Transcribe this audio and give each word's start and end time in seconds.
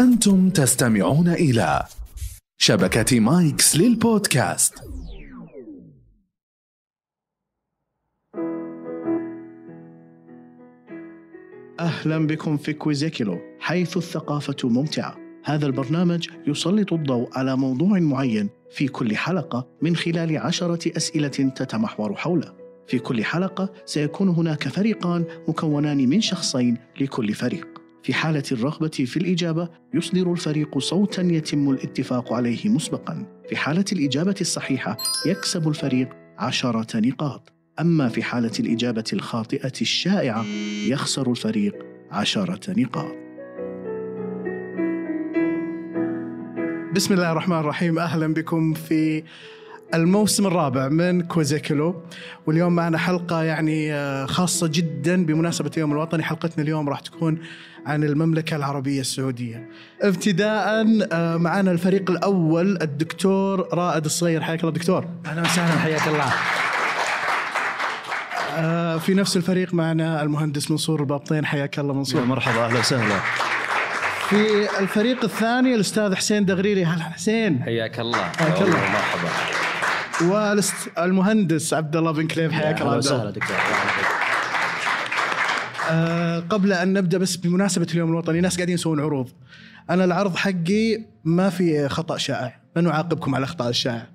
أنتم 0.00 0.50
تستمعون 0.50 1.28
إلى 1.28 1.84
شبكة 2.58 3.20
مايكس 3.20 3.76
للبودكاست. 3.76 4.74
أهلا 11.80 12.26
بكم 12.26 12.56
في 12.56 12.72
كويزيكيلو 12.72 13.38
حيث 13.60 13.96
الثقافة 13.96 14.56
ممتعة. 14.64 15.16
هذا 15.44 15.66
البرنامج 15.66 16.28
يسلط 16.46 16.92
الضوء 16.92 17.38
على 17.38 17.56
موضوع 17.56 17.98
معين 17.98 18.48
في 18.70 18.88
كل 18.88 19.16
حلقة 19.16 19.68
من 19.82 19.96
خلال 19.96 20.38
عشرة 20.38 20.96
أسئلة 20.96 21.28
تتمحور 21.28 22.14
حوله. 22.14 22.54
في 22.86 22.98
كل 22.98 23.24
حلقة 23.24 23.72
سيكون 23.84 24.28
هناك 24.28 24.68
فريقان 24.68 25.24
مكونان 25.48 26.08
من 26.08 26.20
شخصين 26.20 26.78
لكل 27.00 27.34
فريق. 27.34 27.85
في 28.06 28.14
حالة 28.14 28.42
الرغبة 28.52 28.88
في 28.88 29.16
الإجابة 29.16 29.68
يصدر 29.94 30.32
الفريق 30.32 30.78
صوتا 30.78 31.22
يتم 31.22 31.70
الاتفاق 31.70 32.32
عليه 32.32 32.68
مسبقا. 32.68 33.26
في 33.48 33.56
حالة 33.56 33.84
الإجابة 33.92 34.34
الصحيحة 34.40 34.96
يكسب 35.26 35.68
الفريق 35.68 36.08
عشرة 36.38 37.00
نقاط. 37.00 37.52
أما 37.80 38.08
في 38.08 38.22
حالة 38.22 38.50
الإجابة 38.60 39.04
الخاطئة 39.12 39.72
الشائعة 39.80 40.44
يخسر 40.88 41.30
الفريق 41.30 41.74
عشرة 42.10 42.80
نقاط. 42.80 43.14
بسم 46.94 47.14
الله 47.14 47.32
الرحمن 47.32 47.58
الرحيم. 47.58 47.98
أهلا 47.98 48.34
بكم 48.34 48.74
في 48.74 49.22
الموسم 49.94 50.46
الرابع 50.46 50.88
من 50.88 51.22
كوزيكلو 51.22 52.02
واليوم 52.46 52.76
معنا 52.76 52.98
حلقة 52.98 53.42
يعني 53.42 53.92
آه، 53.94 54.26
خاصة 54.26 54.66
جدا 54.66 55.26
بمناسبة 55.26 55.70
اليوم 55.76 55.92
الوطني. 55.92 56.22
حلقتنا 56.22 56.64
اليوم 56.64 56.88
راح 56.88 57.00
تكون 57.00 57.38
عن 57.86 58.04
المملكة 58.04 58.56
العربية 58.56 59.00
السعودية. 59.00 59.68
ابتداء 60.02 60.86
آه، 61.12 61.36
معنا 61.36 61.70
الفريق 61.70 62.10
الأول 62.10 62.78
الدكتور 62.82 63.68
رائد 63.72 64.04
الصغير. 64.04 64.42
حياك 64.42 64.60
الله 64.60 64.72
دكتور. 64.72 65.06
أهلا 65.26 65.42
وسهلا 65.42 65.78
حياك 65.80 66.08
الله. 66.08 66.32
آه، 68.56 68.98
في 68.98 69.14
نفس 69.14 69.36
الفريق 69.36 69.74
معنا 69.74 70.22
المهندس 70.22 70.70
منصور 70.70 71.00
البابطين. 71.00 71.46
حياك 71.46 71.78
الله 71.78 71.94
منصور. 71.94 72.24
مرحبا 72.24 72.66
أهلا 72.66 72.78
وسهلا. 72.78 73.20
في 74.28 74.68
الفريق 74.80 75.24
الثاني 75.24 75.74
الأستاذ 75.74 76.14
حسين 76.14 76.44
دغريري 76.44 76.84
هلا 76.84 77.02
حسين. 77.04 77.62
حياك 77.62 78.00
الله. 78.00 78.22
حياك 78.38 78.62
الله. 78.62 78.76
مرحبا. 78.76 79.65
والمهندس 80.22 81.74
عبد 81.74 81.96
الله 81.96 82.12
بن 82.12 82.26
كليب 82.26 82.52
حياك 82.52 82.80
الله 82.82 82.92
أهلا 82.92 82.96
عبد 82.96 83.06
الله. 83.06 83.16
وسهلا 83.16 83.30
دكتور 83.30 83.56
آه، 85.90 86.38
قبل 86.40 86.72
أن 86.72 86.92
نبدأ 86.92 87.18
بس 87.18 87.36
بمناسبة 87.36 87.86
اليوم 87.92 88.10
الوطني 88.10 88.40
ناس 88.40 88.56
قاعدين 88.56 88.74
يسوون 88.74 89.00
عروض. 89.00 89.30
أنا 89.90 90.04
العرض 90.04 90.36
حقي 90.36 91.04
ما 91.24 91.50
في 91.50 91.88
خطأ 91.88 92.16
شائع. 92.16 92.60
لن 92.76 92.86
أعاقبكم 92.86 93.34
على 93.34 93.44
الاخطاء 93.44 93.68
الشائعه 93.68 94.06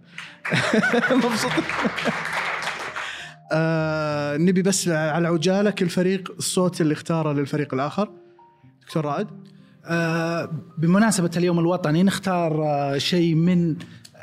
مبسوط. 1.25 1.52
آه 3.52 4.38
نبي 4.38 4.61
بس 4.61 4.88
على 4.88 5.27
عجالة 5.27 5.69
كل 5.69 5.89
فريق 5.89 6.33
الصوت 6.38 6.81
اللي 6.81 6.94
اختاره 6.94 7.33
للفريق 7.33 7.73
الآخر. 7.73 8.09
دكتور 8.81 9.05
رائد. 9.05 9.27
آه، 9.85 10.52
بمناسبة 10.77 11.31
اليوم 11.38 11.59
الوطني 11.59 12.03
نختار 12.03 12.63
آه، 12.63 12.97
شيء 12.97 13.35
من 13.35 13.75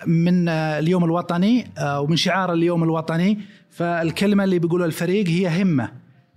من 0.07 0.49
آه، 0.49 0.79
اليوم 0.79 1.05
الوطني 1.05 1.67
آه، 1.79 2.01
ومن 2.01 2.17
شعار 2.17 2.53
اليوم 2.53 2.83
الوطني. 2.83 3.39
فالكلمة 3.71 4.45
اللي 4.45 4.59
بيقولها 4.59 4.87
الفريق 4.87 5.29
هي 5.29 5.63
همة. 5.63 5.89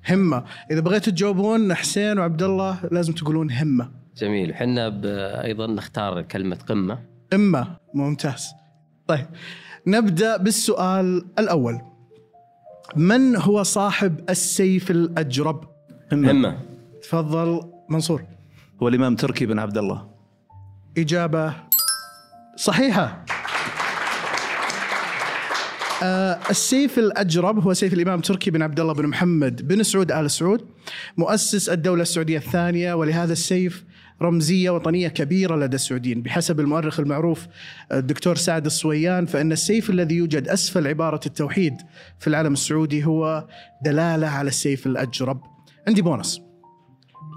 همة. 0.10 0.44
إذا 0.72 0.80
بغيتوا 0.80 1.14
تجاوبون 1.14 1.74
حسين 1.74 2.20
وعبد 2.20 2.44
الله 2.44 2.80
لازم 2.92 3.14
تقولون 3.14 3.52
همة. 3.52 3.90
جميل. 4.18 4.56
حنا 4.56 4.90
ب- 4.90 5.06
أيضا 5.46 5.68
نختار 5.68 6.22
كلمة 6.22 6.56
قمة. 6.68 7.00
إما 7.34 7.68
ممتاز. 7.94 8.48
طيب. 9.08 9.26
نبدأ 9.88 10.38
بالسؤال 10.38 11.26
الأول. 11.40 11.82
من 12.96 13.36
هو 13.36 13.64
صاحب 13.64 14.20
السيف 14.30 14.92
الأجرب؟ 14.92 15.64
همة. 16.14 16.58
تفضل 17.02 17.62
منصور. 17.90 18.24
هو 18.84 18.88
الإمام 18.88 19.16
تركي 19.16 19.46
بن 19.46 19.60
عبد 19.60 19.78
الله. 19.78 20.08
إجابة 20.98 21.54
صحيحة. 22.56 23.26
آه 26.04 26.40
السيف 26.50 27.00
الأجرب 27.00 27.60
هو 27.60 27.74
سيف 27.74 27.94
الإمام 27.94 28.20
تركي 28.20 28.52
بن 28.52 28.62
عبد 28.62 28.80
الله 28.80 28.94
بن 28.94 29.08
محمد 29.08 29.68
بن 29.68 29.84
سعود 29.84 30.12
آل 30.12 30.32
سعود 30.32 30.66
مؤسس 31.18 31.70
الدولة 31.70 32.02
السعودية 32.02 32.38
الثانية 32.38 32.94
ولهذا 32.94 33.34
السيف 33.34 33.86
رمزية 34.22 34.70
وطنية 34.70 35.08
كبيرة 35.08 35.56
لدى 35.56 35.76
السعوديين. 35.76 36.22
بحسب 36.22 36.60
المؤرخ 36.60 37.00
المعروف 37.00 37.48
الدكتور 37.92 38.36
سعد 38.36 38.66
الصويان 38.66 39.26
فإن 39.26 39.52
السيف 39.52 39.90
الذي 39.90 40.16
يوجد 40.16 40.48
أسفل 40.48 40.88
عبارة 40.88 41.20
التوحيد 41.26 41.74
في 42.20 42.28
العالم 42.28 42.54
السعودي 42.54 43.06
هو 43.06 43.48
دلالة 43.86 44.28
على 44.28 44.48
السيف 44.48 44.88
الأجرب. 44.88 45.42
عندي 45.88 46.02
بونص. 46.02 46.42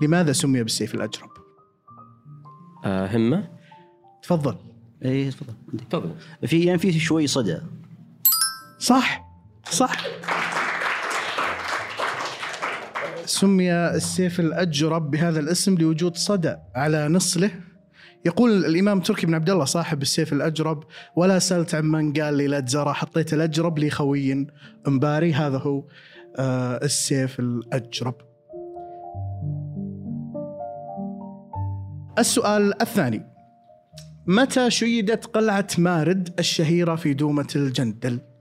لماذا 0.03 0.33
سمي 0.33 0.63
بالسيف 0.63 0.95
الأجرب؟ 0.95 1.31
آه 2.85 3.17
همة؟ 3.17 3.49
تفضل. 4.23 4.57
اي 5.05 5.31
تفضل. 5.31 5.55
تفضل. 5.91 6.13
في 6.47 6.65
يعني 6.65 6.79
في 6.79 6.99
شوي 6.99 7.27
صدى. 7.27 7.59
صح 8.85 9.25
صح. 9.71 10.05
سمي 13.25 13.73
السيف 13.73 14.41
الأجرب 14.41 15.11
بهذا 15.11 15.41
الاسم 15.41 15.75
لوجود 15.75 16.17
صدى 16.17 16.57
على 16.75 17.09
نصله. 17.09 17.51
يقول 18.25 18.65
الإمام 18.65 19.01
تركي 19.01 19.27
بن 19.27 19.35
عبد 19.35 19.51
الله 19.51 19.65
صاحب 19.65 20.03
السيف 20.03 20.33
الأجرب 20.33 20.85
ولا 21.17 21.39
سألت 21.39 21.75
عن 21.75 21.85
من 21.85 22.13
قال 22.13 22.35
لي 22.35 22.47
لا 22.47 22.61
تزرع 22.61 22.93
حطيت 22.93 23.33
الأجرب 23.33 23.79
لي 23.79 23.91
خوي 23.91 24.47
مباري 24.87 25.33
هذا 25.33 25.59
هو 25.59 25.85
آه، 26.39 26.85
السيف 26.85 27.41
الأجرب. 27.41 28.15
السؤال 32.19 32.83
الثاني 32.83 33.27
متى 34.27 34.71
شيدت 34.71 35.27
قلعة 35.27 35.69
مارد 35.79 36.35
الشهيرة 36.39 36.97
في 36.97 37.15
دومة 37.15 37.49
الجندل؟ 37.57 38.34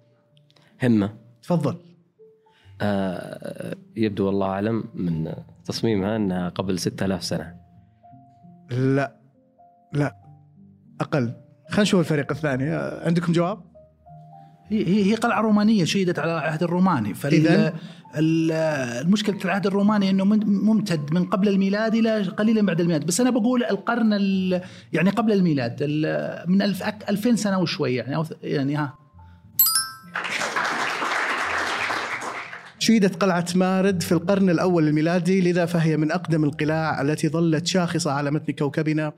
همة. 0.83 1.09
تفضل. 1.43 1.75
آه 2.81 3.75
يبدو 3.95 4.25
والله 4.25 4.47
أعلم 4.47 4.83
من 4.93 5.33
تصميمها 5.65 6.15
أنها 6.15 6.49
قبل 6.49 6.79
6000 6.79 7.23
سنة. 7.23 7.55
لا 8.71 9.15
لا 9.93 10.15
أقل. 11.01 11.33
خلينا 11.69 11.81
نشوف 11.81 11.99
الفريق 11.99 12.31
الثاني. 12.31 12.69
آه، 12.75 13.05
عندكم 13.05 13.33
جواب؟ 13.33 13.59
هي 14.67 14.87
هي 14.87 15.11
هي 15.11 15.15
قلعة 15.15 15.41
رومانية 15.41 15.83
شيدت 15.83 16.19
على 16.19 16.31
العهد 16.33 16.63
الروماني. 16.63 17.13
فال 17.13 17.33
إذن؟ 17.33 17.73
ال- 18.17 18.51
المشكلة 19.05 19.37
العهد 19.45 19.67
الروماني 19.67 20.09
إنه 20.09 20.25
من- 20.25 20.45
ممتد 20.47 21.13
من 21.13 21.25
قبل 21.25 21.47
الميلاد 21.47 21.95
إلى 21.95 22.21
قليلا 22.21 22.61
بعد 22.65 22.79
الميلاد. 22.81 23.05
بس 23.05 23.21
أنا 23.21 23.29
بقول 23.29 23.63
القرن 23.63 24.13
ال- 24.13 24.61
يعني 24.93 25.09
قبل 25.09 25.31
الميلاد 25.31 25.77
ال- 25.81 26.51
من 26.51 26.61
ألف 26.61 26.83
أك- 26.83 27.09
2000 27.09 27.35
سنة 27.35 27.59
وشوي 27.59 27.95
يعني 27.95 28.23
يعني 28.43 28.75
ها. 28.75 28.93
شيدت 32.83 33.15
قلعة 33.15 33.45
مارد 33.55 34.01
في 34.01 34.11
القرن 34.11 34.49
الأول 34.49 34.87
الميلادي 34.87 35.41
لذا 35.41 35.65
فهي 35.65 35.97
من 35.97 36.11
أقدم 36.11 36.43
القلاع 36.43 37.01
التي 37.01 37.29
ظلت 37.29 37.67
شاخصة 37.67 38.11
على 38.11 38.31
متن 38.31 38.53
كوكبنا 38.53 39.13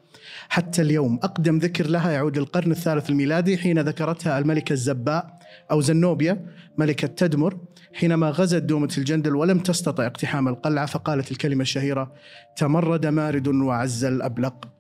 حتى 0.49 0.81
اليوم. 0.81 1.19
أقدم 1.23 1.57
ذكر 1.57 1.87
لها 1.87 2.11
يعود 2.11 2.37
للقرن 2.37 2.71
الثالث 2.71 3.09
الميلادي 3.09 3.57
حين 3.57 3.79
ذكرتها 3.79 4.39
الملكة 4.39 4.73
الزباء 4.73 5.39
أو 5.71 5.81
زنوبيا 5.81 6.45
ملكة 6.77 7.07
تدمر 7.07 7.57
حينما 7.93 8.29
غزت 8.29 8.63
دومة 8.63 8.93
الجندل 8.97 9.35
ولم 9.35 9.59
تستطع 9.59 10.05
اقتحام 10.05 10.47
القلعة 10.47 10.85
فقالت 10.85 11.31
الكلمة 11.31 11.61
الشهيرة 11.61 12.13
تمرد 12.57 13.05
مارد 13.05 13.47
وعز 13.47 14.03
الأبلق. 14.05 14.74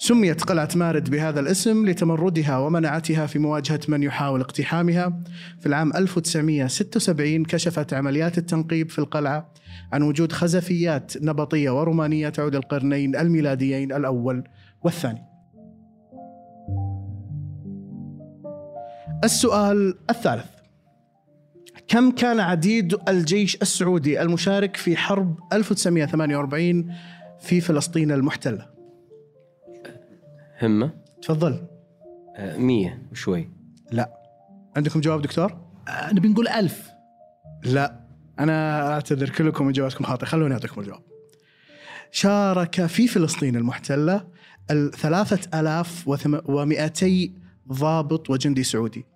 سميت 0.00 0.42
قلعة 0.42 0.68
مارد 0.76 1.10
بهذا 1.10 1.40
الاسم 1.40 1.86
لتمردها 1.86 2.58
ومنعتها 2.58 3.26
في 3.26 3.38
مواجهة 3.38 3.80
من 3.88 4.02
يحاول 4.02 4.40
اقتحامها. 4.40 5.22
في 5.60 5.66
العام 5.66 5.92
1976 5.96 7.44
كشفت 7.44 7.94
عمليات 7.94 8.38
التنقيب 8.38 8.90
في 8.90 8.98
القلعة 8.98 9.52
عن 9.92 10.02
وجود 10.02 10.32
خزفيات 10.32 11.22
نبطية 11.22 11.70
ورومانية 11.70 12.28
تعود 12.28 12.54
القرنين 12.54 13.16
الميلاديين 13.16 13.92
الأول 13.92 14.44
والثاني. 14.82 15.22
السؤال 19.24 19.94
الثالث. 20.10 20.46
كم 21.88 22.10
كان 22.10 22.40
عديد 22.40 22.96
الجيش 23.08 23.56
السعودي 23.62 24.22
المشارك 24.22 24.76
في 24.76 24.96
حرب 24.96 25.38
1948 25.52 26.94
في 27.40 27.60
فلسطين 27.60 28.12
المحتلة؟ 28.12 28.77
همة؟ 30.62 30.90
تفضل. 31.22 31.66
آه 32.36 32.56
100 32.56 33.02
وشوي. 33.12 33.50
لا. 33.92 34.12
عندكم 34.76 35.00
جواب 35.00 35.22
دكتور؟ 35.22 35.52
آه، 35.88 36.12
نبي 36.12 36.28
نقول 36.28 36.48
ألف. 36.48 36.88
لا. 37.64 38.00
أنا 38.38 38.88
أعتذر 38.92 39.28
كلكم 39.28 39.68
إجاباتكم 39.68 40.04
خاطئة. 40.04 40.26
خلوني 40.26 40.54
أعطيكم 40.54 40.80
الجواب. 40.80 41.02
شارك 42.10 42.86
في 42.86 43.08
فلسطين 43.08 43.56
المحتلة 43.56 44.24
ال 44.70 44.90
3200 44.90 47.34
ضابط 47.72 48.30
وجندي 48.30 48.62
سعودي. 48.62 49.06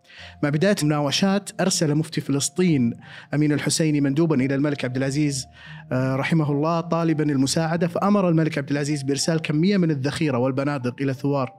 مع 0.43 0.49
بداية 0.49 0.77
المناوشات 0.83 1.51
أرسل 1.61 1.95
مفتي 1.95 2.21
فلسطين 2.21 2.95
أمين 3.35 3.53
الحسيني 3.53 4.01
مندوبا 4.01 4.35
إلى 4.35 4.55
الملك 4.55 4.85
عبد 4.85 4.97
العزيز 4.97 5.47
آه، 5.93 6.17
رحمه 6.17 6.53
الله 6.53 6.81
طالبا 6.81 7.25
المساعدة 7.25 7.89
فأمر 7.89 8.29
الملك 8.29 8.59
عبد 8.59 8.71
العزيز 8.71 9.03
بإرسال 9.03 9.43
كمية 9.43 9.77
من 9.77 9.91
الذخيرة 9.91 10.39
والبنادق 10.39 10.95
إلى 11.01 11.15
ثوار 11.15 11.53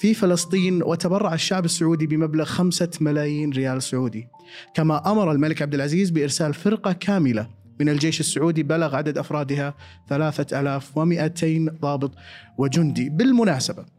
في 0.00 0.14
فلسطين 0.14 0.82
وتبرع 0.82 1.34
الشعب 1.34 1.64
السعودي 1.64 2.06
بمبلغ 2.06 2.44
خمسة 2.44 2.90
ملايين 3.00 3.50
ريال 3.50 3.82
سعودي. 3.82 4.28
كما 4.74 5.12
أمر 5.12 5.32
الملك 5.32 5.62
عبد 5.62 5.74
العزيز 5.74 6.10
بإرسال 6.10 6.54
فرقة 6.54 6.92
كاملة 6.92 7.48
من 7.80 7.88
الجيش 7.88 8.20
السعودي 8.20 8.62
بلغ 8.62 8.96
عدد 8.96 9.18
أفرادها 9.18 9.74
3200 10.08 11.70
ضابط 11.80 12.14
وجندي. 12.58 13.08
بالمناسبة 13.08 13.97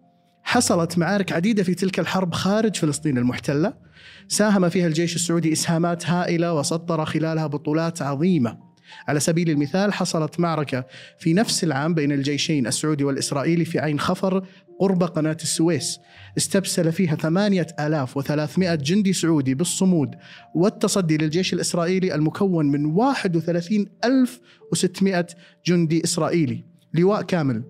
حصلت 0.49 0.97
معارك 0.97 1.31
عديدة 1.31 1.63
في 1.63 1.73
تلك 1.73 1.99
الحرب 1.99 2.33
خارج 2.33 2.75
فلسطين 2.75 3.17
المحتلة. 3.17 3.73
ساهم 4.27 4.69
فيها 4.69 4.87
الجيش 4.87 5.15
السعودي 5.15 5.53
إسهامات 5.53 6.09
هائلة 6.09 6.53
وسطر 6.53 7.05
خلالها 7.05 7.47
بطولات 7.47 8.01
عظيمة. 8.01 8.57
على 9.07 9.19
سبيل 9.19 9.49
المثال 9.49 9.93
حصلت 9.93 10.39
معركة 10.39 10.85
في 11.19 11.33
نفس 11.33 11.63
العام 11.63 11.93
بين 11.93 12.11
الجيشين 12.11 12.67
السعودي 12.67 13.03
والإسرائيلي 13.03 13.65
في 13.65 13.79
عين 13.79 13.99
خفر 13.99 14.45
قرب 14.79 15.03
قناة 15.03 15.37
السويس. 15.43 15.99
استبسل 16.37 16.91
فيها 16.91 17.15
8300 17.15 18.75
جندي 18.75 19.13
سعودي 19.13 19.53
بالصمود 19.53 20.15
والتصدي 20.55 21.17
للجيش 21.17 21.53
الإسرائيلي 21.53 22.15
المكون 22.15 22.71
من 22.71 22.85
31600 22.85 25.27
جندي 25.65 26.03
إسرائيلي. 26.03 26.65
لواء 26.93 27.21
كامل. 27.21 27.63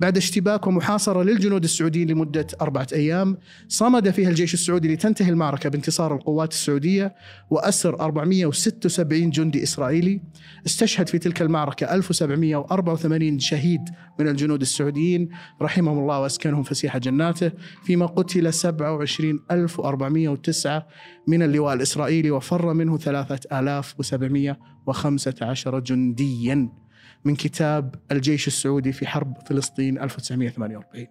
بعد 0.00 0.16
اشتباك 0.16 0.66
ومحاصرة 0.66 1.22
للجنود 1.22 1.64
السعوديين 1.64 2.10
لمدة 2.10 2.46
أربعة 2.60 2.86
أيام 2.92 3.36
صمد 3.68 4.10
فيها 4.10 4.28
الجيش 4.28 4.54
السعودي 4.54 4.94
لتنتهي 4.94 5.30
المعركة 5.30 5.68
بانتصار 5.68 6.14
القوات 6.14 6.52
السعودية 6.52 7.14
وأسر 7.50 8.00
476 8.00 9.30
جندي 9.30 9.62
إسرائيلي. 9.62 10.20
استشهد 10.66 11.08
في 11.08 11.18
تلك 11.18 11.42
المعركة 11.42 11.94
1784 11.94 13.38
شهيد 13.38 13.80
من 14.20 14.28
الجنود 14.28 14.60
السعوديين. 14.60 15.28
رحمهم 15.62 15.98
الله 15.98 16.20
وأسكنهم 16.20 16.62
فسيح 16.62 16.98
جناته. 16.98 17.52
فيما 17.84 18.06
قتل 18.06 18.52
27409 18.52 20.86
من 21.28 21.42
اللواء 21.42 21.74
الإسرائيلي 21.74 22.30
وفر 22.30 22.74
منه 22.74 22.98
3715 22.98 25.80
جندياً. 25.80 26.83
من 27.24 27.36
كتاب 27.36 27.94
الجيش 28.12 28.46
السعودي 28.46 28.92
في 28.92 29.06
حرب 29.06 29.36
فلسطين 29.46 29.98
1948 29.98 31.06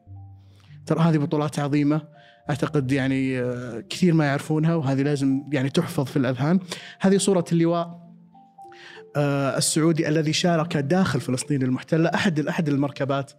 ترى 0.85 0.99
هذه 0.99 1.17
بطولات 1.17 1.59
عظيمة. 1.59 2.01
أعتقد 2.49 2.91
يعني 2.91 3.39
آه، 3.39 3.83
كثير 3.89 4.13
ما 4.13 4.25
يعرفونها 4.25 4.75
وهذه 4.75 5.01
لازم 5.01 5.43
يعني 5.51 5.69
تحفظ 5.69 6.05
في 6.05 6.17
الأذهان. 6.17 6.59
هذه 6.99 7.17
صورة 7.17 7.45
اللواء 7.51 8.03
آه، 9.15 9.57
السعودي 9.57 10.09
الذي 10.09 10.33
شارك 10.33 10.77
داخل 10.77 11.21
فلسطين 11.21 11.63
المحتلة 11.63 12.09
أحد 12.13 12.39
أحد 12.39 12.69
المركبات 12.69 13.31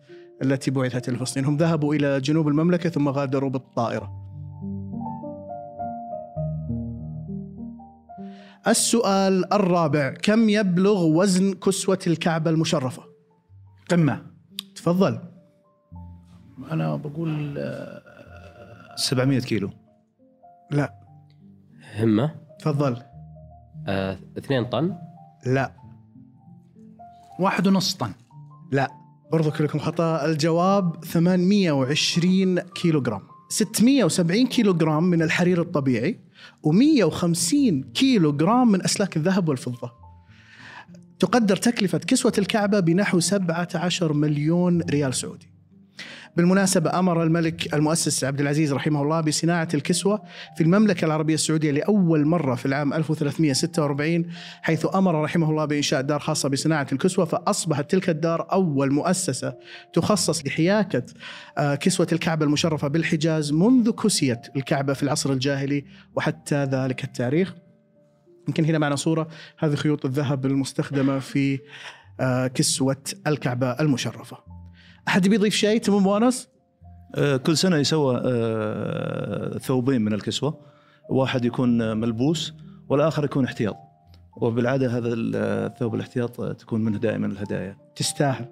التي 0.42 0.70
بعثت 0.70 1.08
إلى 1.08 1.18
فلسطين. 1.18 1.44
هم 1.44 1.56
ذهبوا 1.56 1.94
إلى 1.94 2.20
جنوب 2.20 2.48
المملكة 2.48 2.90
ثم 2.90 3.08
غادروا 3.08 3.50
بالطائرة. 3.50 4.33
السؤال 8.68 9.52
الرابع 9.52 10.10
كم 10.10 10.48
يبلغ 10.48 11.04
وزن 11.04 11.54
كسوة 11.54 11.98
الكعبة 12.06 12.50
المشرفة؟ 12.50 13.02
قمة. 13.90 14.26
تفضل. 14.74 15.18
أنا 16.70 16.96
بقول 16.96 17.58
700 18.96 19.40
كيلو. 19.40 19.70
لا. 20.70 20.94
همة. 21.96 22.34
تفضل. 22.58 23.02
آه، 23.86 24.18
اثنين 24.38 24.64
طن. 24.64 24.96
لا. 25.46 25.72
واحد 27.40 27.66
ونص 27.66 27.94
طن. 27.94 28.12
لا. 28.72 28.88
برضو 29.32 29.50
كلكم 29.50 29.78
خطأ. 29.78 30.24
الجواب 30.24 31.04
820 31.04 32.58
كيلو 32.60 33.02
جرام 33.02 33.33
670 33.54 34.46
كيلو 34.46 34.74
جرام 34.74 35.04
من 35.04 35.22
الحرير 35.22 35.60
الطبيعي 35.60 36.18
و150 36.66 37.92
كيلو 37.94 38.32
جرام 38.32 38.72
من 38.72 38.82
أسلاك 38.82 39.16
الذهب 39.16 39.48
والفضة. 39.48 39.92
تقدر 41.18 41.56
تكلفة 41.56 41.98
كسوة 41.98 42.32
الكعبة 42.38 42.80
بنحو 42.80 43.20
17 43.20 44.12
مليون 44.12 44.82
ريال 44.82 45.14
سعودي. 45.14 45.53
بالمناسبة 46.36 46.98
أمر 46.98 47.22
الملك 47.22 47.74
المؤسس 47.74 48.24
عبد 48.24 48.40
العزيز 48.40 48.72
رحمه 48.72 49.02
الله 49.02 49.20
بصناعة 49.20 49.68
الكسوة 49.74 50.22
في 50.56 50.62
المملكة 50.62 51.04
العربية 51.04 51.34
السعودية 51.34 51.70
لأول 51.70 52.26
مرة 52.26 52.54
في 52.54 52.66
العام 52.66 52.92
1346 52.92 54.24
حيث 54.62 54.86
أمر 54.94 55.22
رحمه 55.22 55.50
الله 55.50 55.64
بإنشاء 55.64 56.00
دار 56.00 56.20
خاصة 56.20 56.48
بصناعة 56.48 56.86
الكسوة 56.92 57.24
فأصبحت 57.24 57.90
تلك 57.90 58.10
الدار 58.10 58.52
أول 58.52 58.92
مؤسسة 58.92 59.54
تخصص 59.92 60.46
لحياكة 60.46 61.06
آه، 61.58 61.74
كسوة 61.74 62.06
الكعبة 62.12 62.44
المشرفة 62.44 62.88
بالحجاز 62.88 63.52
منذ 63.52 63.90
كسيت 63.90 64.56
الكعبة 64.56 64.92
في 64.92 65.02
العصر 65.02 65.32
الجاهلي 65.32 65.84
وحتى 66.16 66.64
ذلك 66.64 67.04
التاريخ. 67.04 67.54
يمكن 68.48 68.64
هنا 68.64 68.78
معنا 68.78 68.96
صورة 68.96 69.28
هذه 69.58 69.74
خيوط 69.74 70.04
الذهب 70.04 70.46
المستخدمة 70.46 71.18
في 71.18 71.58
آه، 72.20 72.46
كسوة 72.46 73.04
الكعبة 73.26 73.70
المشرفة. 73.70 74.53
أحد 75.08 75.28
بيضيف 75.28 75.54
شيء؟ 75.54 75.80
تمام 75.80 76.02
بونص؟ 76.02 76.48
آه، 77.14 77.36
كل 77.36 77.56
سنة 77.56 77.76
يسوى 77.76 78.22
آه، 78.24 79.58
ثوبين 79.58 80.02
من 80.02 80.12
الكسوة. 80.14 80.60
واحد 81.10 81.44
يكون 81.44 81.96
ملبوس 81.96 82.54
والآخر 82.88 83.24
يكون 83.24 83.44
احتياط. 83.44 83.76
وبالعادة 84.36 84.98
هذا 84.98 85.14
الثوب 85.14 85.94
الاحتياط 85.94 86.56
تكون 86.56 86.84
منه 86.84 86.98
دائما 86.98 87.26
الهدايا. 87.26 87.76
تستاهل. 87.96 88.48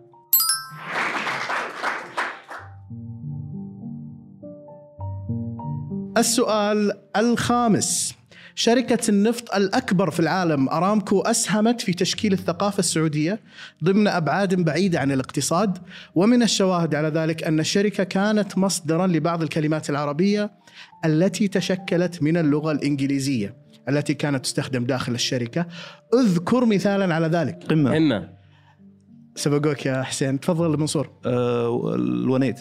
السؤال 6.17 6.93
الخامس. 7.17 8.22
شركة 8.55 8.99
النفط 9.09 9.55
الأكبر 9.55 10.11
في 10.11 10.21
العالم 10.21 10.69
أرامكو 10.69 11.21
أسهمت 11.21 11.81
في 11.81 11.93
تشكيل 11.93 12.33
الثقافة 12.33 12.79
السعودية 12.79 13.41
ضمن 13.85 14.09
أبعاد 14.09 14.55
بعيدة 14.55 15.01
عن 15.01 15.13
الاقتصاد 15.13 15.79
ومن 16.15 16.43
الشواهد 16.43 16.95
على 16.95 17.09
ذلك 17.09 17.45
أن 17.45 17.61
الشركة 17.61 18.05
كانت 18.05 18.59
مصدرا 18.59 19.07
لبعض 19.07 19.43
الكلمات 19.43 19.91
العربية 19.91 20.51
التي 21.05 21.49
تشكلت 21.49 22.23
من 22.23 22.37
اللغة 22.37 22.73
الإنجليزية 22.73 23.63
التي 23.89 24.15
كانت 24.15 24.45
تستخدم 24.45 24.85
داخل 24.85 25.15
الشركة. 25.15 25.67
اذكر 26.15 26.65
مثالا 26.65 27.15
على 27.15 27.27
ذلك. 27.27 27.65
قمه 27.71 27.99
همه 27.99 28.29
سبقوك 29.37 29.87
يا 29.87 30.03
حسين. 30.03 30.41
تفضل 30.41 30.79
منصور. 30.79 31.11
آه، 31.27 31.95
الونيت 31.95 32.61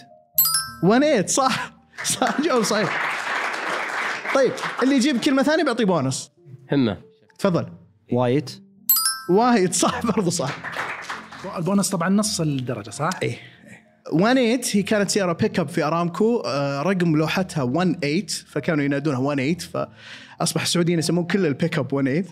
ونيت. 0.83 1.29
صح. 1.29 1.73
صح 2.03 2.41
جواب 2.41 2.63
صحيح. 2.63 3.10
طيب 4.35 4.51
اللي 4.83 4.95
يجيب 4.95 5.17
كلمة 5.19 5.43
ثانية 5.43 5.63
بيعطيه 5.63 5.85
بونص. 5.85 6.31
همة. 6.71 6.97
تفضل. 7.39 7.65
وايت 8.13 8.61
وايد 9.29 9.73
صح 9.73 10.05
برضو 10.05 10.29
صح. 10.29 10.57
البونص 11.57 11.89
طبعا 11.89 12.09
نص 12.09 12.41
الدرجة 12.41 12.89
صح؟ 12.89 13.09
إيه 13.23 13.37
18 14.11 14.77
هي 14.77 14.83
كانت 14.83 15.09
سيارة 15.09 15.33
pick 15.33 15.59
up 15.59 15.67
في 15.69 15.83
أرامكو. 15.83 16.39
آه، 16.45 16.81
رقم 16.81 17.15
لوحتها 17.15 17.65
18 17.65 18.45
فكانوا 18.47 18.83
ينادونها 18.83 19.19
18 19.19 19.69
فأصبح 20.39 20.61
السعوديين 20.61 20.99
يسمون 20.99 21.23
كل 21.25 21.45
ال 21.45 21.52
pick 21.52 21.77
up 21.79 21.89
18 21.91 22.25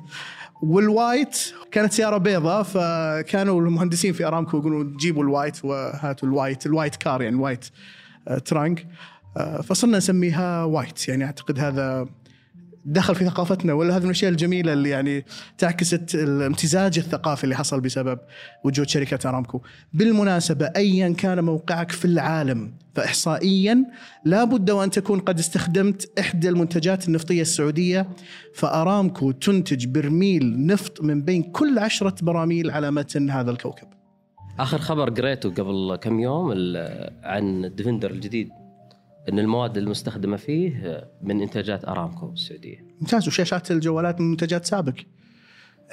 والوايت 0.63 1.53
كانت 1.71 1.93
سيارة 1.93 2.17
بيضاء 2.17 2.63
فكانوا 2.63 3.61
المهندسين 3.61 4.13
في 4.13 4.27
أرامكو 4.27 4.57
يقولون 4.57 4.97
جيبوا 4.97 5.23
الوايت 5.23 5.65
وهاتوا 5.65 6.27
الوايت 6.29 6.65
الوايت 6.65 6.95
كار 6.95 7.21
يعني 7.21 7.35
الوايت 7.35 7.65
آه، 8.27 8.37
truck. 8.37 8.87
فصرنا 9.63 9.97
نسميها 9.97 10.63
وايت 10.63 11.07
يعني 11.07 11.25
أعتقد 11.25 11.59
هذا 11.59 12.07
دخل 12.85 13.15
في 13.15 13.25
ثقافتنا 13.25 13.73
ولا 13.73 13.95
هذه 13.95 13.99
من 13.99 14.05
الأشياء 14.05 14.31
الجميلة 14.31 14.73
اللي 14.73 14.89
يعني 14.89 15.25
تعكس 15.57 15.93
الامتزاج 16.15 16.99
الثقافي 16.99 17.43
اللي 17.43 17.55
حصل 17.55 17.81
بسبب 17.81 18.19
وجود 18.63 18.89
شركة 18.89 19.29
أرامكو. 19.29 19.61
بالمناسبة 19.93 20.65
ايا 20.65 21.09
كان 21.09 21.43
موقعك 21.43 21.91
في 21.91 22.05
العالم 22.05 22.73
فاحصائيا 22.95 23.85
لا 24.25 24.43
بد 24.43 24.71
وأن 24.71 24.89
تكون 24.89 25.19
قد 25.19 25.39
استخدمت 25.39 26.19
إحدى 26.19 26.49
المنتجات 26.49 27.07
النفطية 27.07 27.41
السعودية 27.41 28.09
فأرامكو 28.55 29.31
تنتج 29.31 29.85
برميل 29.85 30.65
نفط 30.65 31.03
من 31.03 31.21
بين 31.21 31.43
كل 31.43 31.79
عشرة 31.79 32.15
براميل 32.21 32.71
على 32.71 32.91
متن 32.91 33.29
هذا 33.29 33.51
الكوكب. 33.51 33.87
آخر 34.59 34.77
خبر 34.77 35.09
قريته 35.09 35.49
قبل 35.49 35.95
كم 36.01 36.19
يوم 36.19 36.51
عن 37.23 37.65
الديفندر 37.65 38.11
الجديد 38.11 38.58
إن 39.29 39.39
المواد 39.39 39.77
المستخدمة 39.77 40.37
فيه 40.37 41.03
من 41.21 41.41
إنتاجات 41.41 41.85
أرامكو 41.87 42.33
السعودية. 42.33 42.85
ممتاز. 43.01 43.27
وشاشات 43.27 43.71
الجوالات 43.71 44.21
من 44.21 44.29
منتجات 44.31 44.65
سابك. 44.65 44.93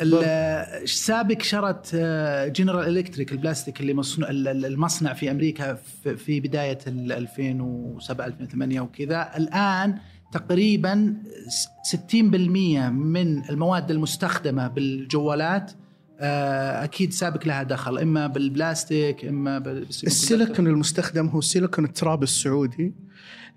ال- 0.03 0.89
سابك 0.89 1.43
شرت 1.43 1.91
آه، 1.95 2.49
General 2.49 2.99
Electric 2.99 3.33
البلاستيك 3.33 3.81
اللي 3.81 3.95
مصنوع 3.95 4.31
ال- 4.31 4.49
ال- 4.49 4.67
المصنع 4.67 5.13
في 5.13 5.31
أمريكا 5.31 5.75
في- 5.75 6.17
في 6.17 6.41
بداية 6.41 6.79
ال 6.87 7.13
2007 7.13 8.27
2008 8.27 8.81
وكذا. 8.81 9.31
الآن 9.37 9.99
تقريبا 10.33 11.15
س- 11.49 11.69
60% 11.97 12.89
من 12.91 13.49
المواد 13.51 13.91
المستخدمة 13.91 14.69
بالجوالات 14.69 15.71
آه، 15.73 15.77
أكيد 16.21 17.13
سابك 17.13 17.47
لها 17.47 17.63
دخل 17.63 17.99
إما 17.99 18.27
بالبلاستيك 18.27 19.25
إما 19.25 19.59
السيليكون 20.05 20.67
المستخدم 20.67 21.27
هو 21.27 21.41
سيليكون 21.41 21.85
التراب 21.85 22.23
السعودي 22.23 22.95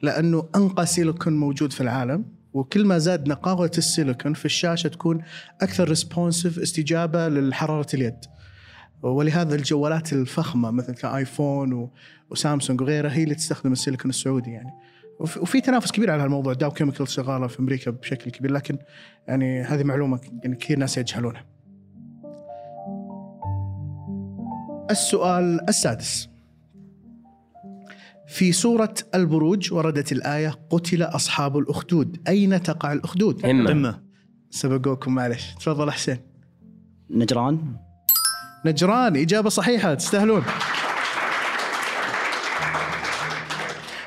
لأنه 0.02 0.50
أنقى 0.56 0.86
سيليكون 0.86 1.38
موجود 1.38 1.74
في 1.74 1.82
العالم 1.82 2.26
وكل 2.54 2.86
ما 2.86 2.98
زاد 2.98 3.28
نقاوة 3.28 3.72
السيليكون 3.78 4.34
في 4.34 4.46
الشاشة 4.46 4.88
تكون 4.88 5.22
أكثر 5.62 5.90
responsive 5.90 6.60
استجابة 6.60 7.28
لحرارة 7.30 7.88
اليد. 7.94 8.16
ولهذا 9.02 9.56
الجوالات 9.56 10.14
الفخمة 10.14 10.72
مثل 10.72 10.94
ك 10.94 11.05
iPhone 11.05 11.74
و- 11.74 11.92
وسامسونج 12.30 12.82
وغيرها 12.82 13.12
هي 13.14 13.24
اللي 13.24 13.36
تستخدم 13.36 13.72
السيليكون 13.72 14.10
السعودي 14.10 14.52
يعني. 14.52 14.70
وف- 15.20 15.38
وفي 15.38 15.62
تنافس 15.62 15.92
كبير 15.92 16.12
على 16.12 16.24
هالموضوع 16.24 16.54
Dow 16.54 16.72
Chemical 16.72 17.08
شغالة 17.08 17.48
في 17.48 17.60
أمريكا 17.60 17.92
بشكل 17.92 18.32
كبير 18.32 18.52
لكن 18.52 18.78
يعني 19.28 19.62
هذه 19.62 19.84
معلومة 19.84 20.20
يعني 20.44 20.56
كثير 20.56 20.80
ناس 20.80 20.98
يجهلونها. 20.98 21.46
السؤال 24.90 25.70
السادس. 25.70 26.30
في 28.28 28.52
سورة 28.52 28.94
البروج 29.16 29.74
وردت 29.74 30.12
الآية 30.12 30.60
قتل 30.70 31.04
أصحاب 31.04 31.58
الأخدود. 31.58 32.18
أين 32.28 32.64
تقع 32.64 32.94
الأخدود؟ 32.94 33.46
همة 33.46 33.70
قمه 33.70 34.02
سبقوكم 34.50 35.16
معلش. 35.16 35.54
تفضل 35.60 35.92
حسين 35.92 36.18
نجران. 37.10 37.76
نجران 38.66 39.16
إجابة 39.16 39.50
صحيحة 39.50 39.94
تستاهلون. 39.94 40.44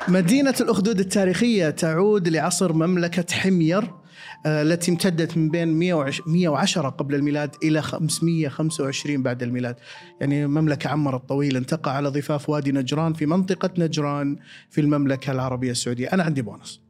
مدينة 0.07 0.55
الأخدود 0.61 0.99
التاريخية 0.99 1.69
تعود 1.69 2.27
لعصر 2.27 2.73
مملكة 2.73 3.35
حمير. 3.35 4.02
التي 4.45 4.91
امتدت 4.91 5.37
من 5.37 5.49
بين 5.49 5.67
110 5.67 6.89
قبل 6.89 7.15
الميلاد 7.15 7.55
إلى 7.63 7.81
525 7.81 9.23
بعد 9.23 9.43
الميلاد. 9.43 9.75
يعني 10.21 10.47
مملكة 10.47 10.89
عمرت 10.89 11.29
طويلا. 11.29 11.59
تقع 11.59 11.91
على 11.91 12.09
ضفاف 12.09 12.49
وادي 12.49 12.71
نجران 12.71 13.13
في 13.13 13.25
منطقة 13.25 13.69
نجران 13.77 14.37
في 14.69 14.81
المملكة 14.81 15.31
العربية 15.31 15.71
السعودية. 15.71 16.07
أنا 16.13 16.23
عندي 16.23 16.41
بونص. 16.41 16.81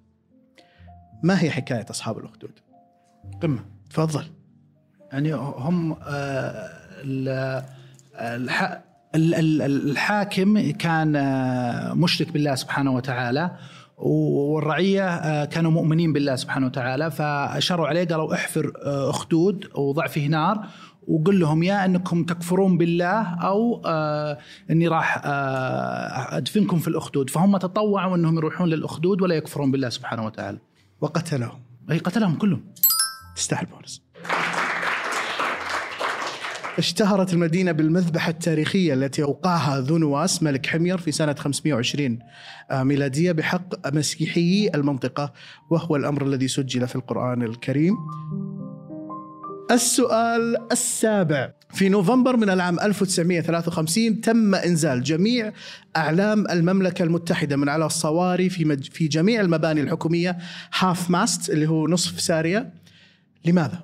ما 1.23 1.41
هي 1.43 1.51
حكاية 1.51 1.85
أصحاب 1.89 2.17
الأخدود؟ 2.17 2.51
قمة. 3.41 3.59
تفضل. 3.89 4.23
يعني 5.11 5.33
هم 5.33 5.91
آه، 6.01 6.69
ال- 9.15 9.61
الحاكم 9.61 10.71
كان 10.71 11.15
آه، 11.15 11.93
مشرك 11.93 12.31
بالله 12.31 12.55
سبحانه 12.55 12.91
وتعالى. 12.91 13.51
والرعية 14.03 15.07
آه، 15.07 15.45
كانوا 15.45 15.71
مؤمنين 15.71 16.13
بالله 16.13 16.35
سبحانه 16.35 16.65
وتعالى 16.65 17.11
فأشاروا 17.11 17.87
عليه 17.87 18.05
قالوا 18.07 18.33
احفر 18.33 18.73
آه، 18.85 19.09
أخدود 19.09 19.67
وضع 19.75 20.07
فيه 20.07 20.27
نار 20.27 20.65
وقل 21.07 21.39
لهم 21.39 21.63
يا 21.63 21.85
أنكم 21.85 22.23
تكفرون 22.23 22.77
بالله 22.77 23.35
أو 23.35 23.81
آه 23.85 24.37
إني 24.71 24.87
راح 24.87 25.21
آه 25.25 26.37
أدفنكم 26.37 26.79
في 26.79 26.87
الأخدود 26.87 27.29
فهم 27.29 27.57
تطوعوا 27.57 28.15
أنهم 28.15 28.37
يروحون 28.37 28.69
للأخدود 28.69 29.21
ولا 29.21 29.35
يكفرون 29.35 29.71
بالله 29.71 29.89
سبحانه 29.89 30.25
وتعالى. 30.25 30.57
وقتلهم 31.01 31.59
أي 31.91 31.97
قتلهم 31.97 32.35
كلهم. 32.35 32.63
تستاهل 33.35 33.65
بونص 33.65 34.01
اشتهرت 36.77 37.33
المدينة 37.33 37.71
بالمذبحة 37.71 38.29
التاريخية 38.29 38.93
التي 38.93 39.23
أوقعها 39.23 39.79
ذو 39.79 39.97
نواس 39.97 40.43
ملك 40.43 40.65
حمير 40.65 40.97
في 40.97 41.11
سنة 41.11 41.33
520 41.33 42.19
آه، 42.71 42.83
ميلادية 42.83 43.31
بحق 43.31 43.93
مسيحيي 43.93 44.71
المنطقة 44.75 45.33
وهو 45.69 45.95
الأمر 45.95 46.25
الذي 46.25 46.47
سجل 46.47 46.87
في 46.87 46.95
القرآن 46.95 47.41
الكريم. 47.41 47.95
السؤال 49.71 50.57
السابع. 50.71 51.53
في 51.69 51.89
نوفمبر 51.89 52.37
من 52.37 52.49
العام 52.49 52.79
1953 52.79 54.21
تم 54.21 54.55
إنزال 54.55 55.03
جميع 55.03 55.53
أعلام 55.97 56.47
المملكة 56.47 57.03
المتحدة 57.03 57.55
من 57.55 57.69
على 57.69 57.85
الصواري 57.85 58.49
في 58.49 58.65
مج... 58.65 58.89
في 58.91 59.07
جميع 59.07 59.41
المباني 59.41 59.81
الحكومية 59.81 60.37
half-mast 60.79 61.49
اللي 61.49 61.67
هو 61.69 61.87
نصف 61.87 62.21
سارية. 62.21 62.73
لماذا؟ 63.45 63.83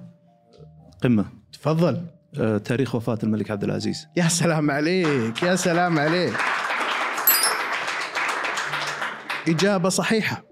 قمة. 1.04 1.26
تفضل. 1.54 2.19
تاريخ 2.66 2.96
وفاة 2.96 3.18
الملك 3.24 3.52
عبد 3.52 3.64
العزيز. 3.64 4.08
يا 4.16 4.28
سلام 4.28 4.72
عليك 4.72 5.44
يا 5.44 5.56
سلام 5.56 6.00
عليك. 6.00 6.34
إجابة 9.48 9.90
صحيحة. 9.90 10.49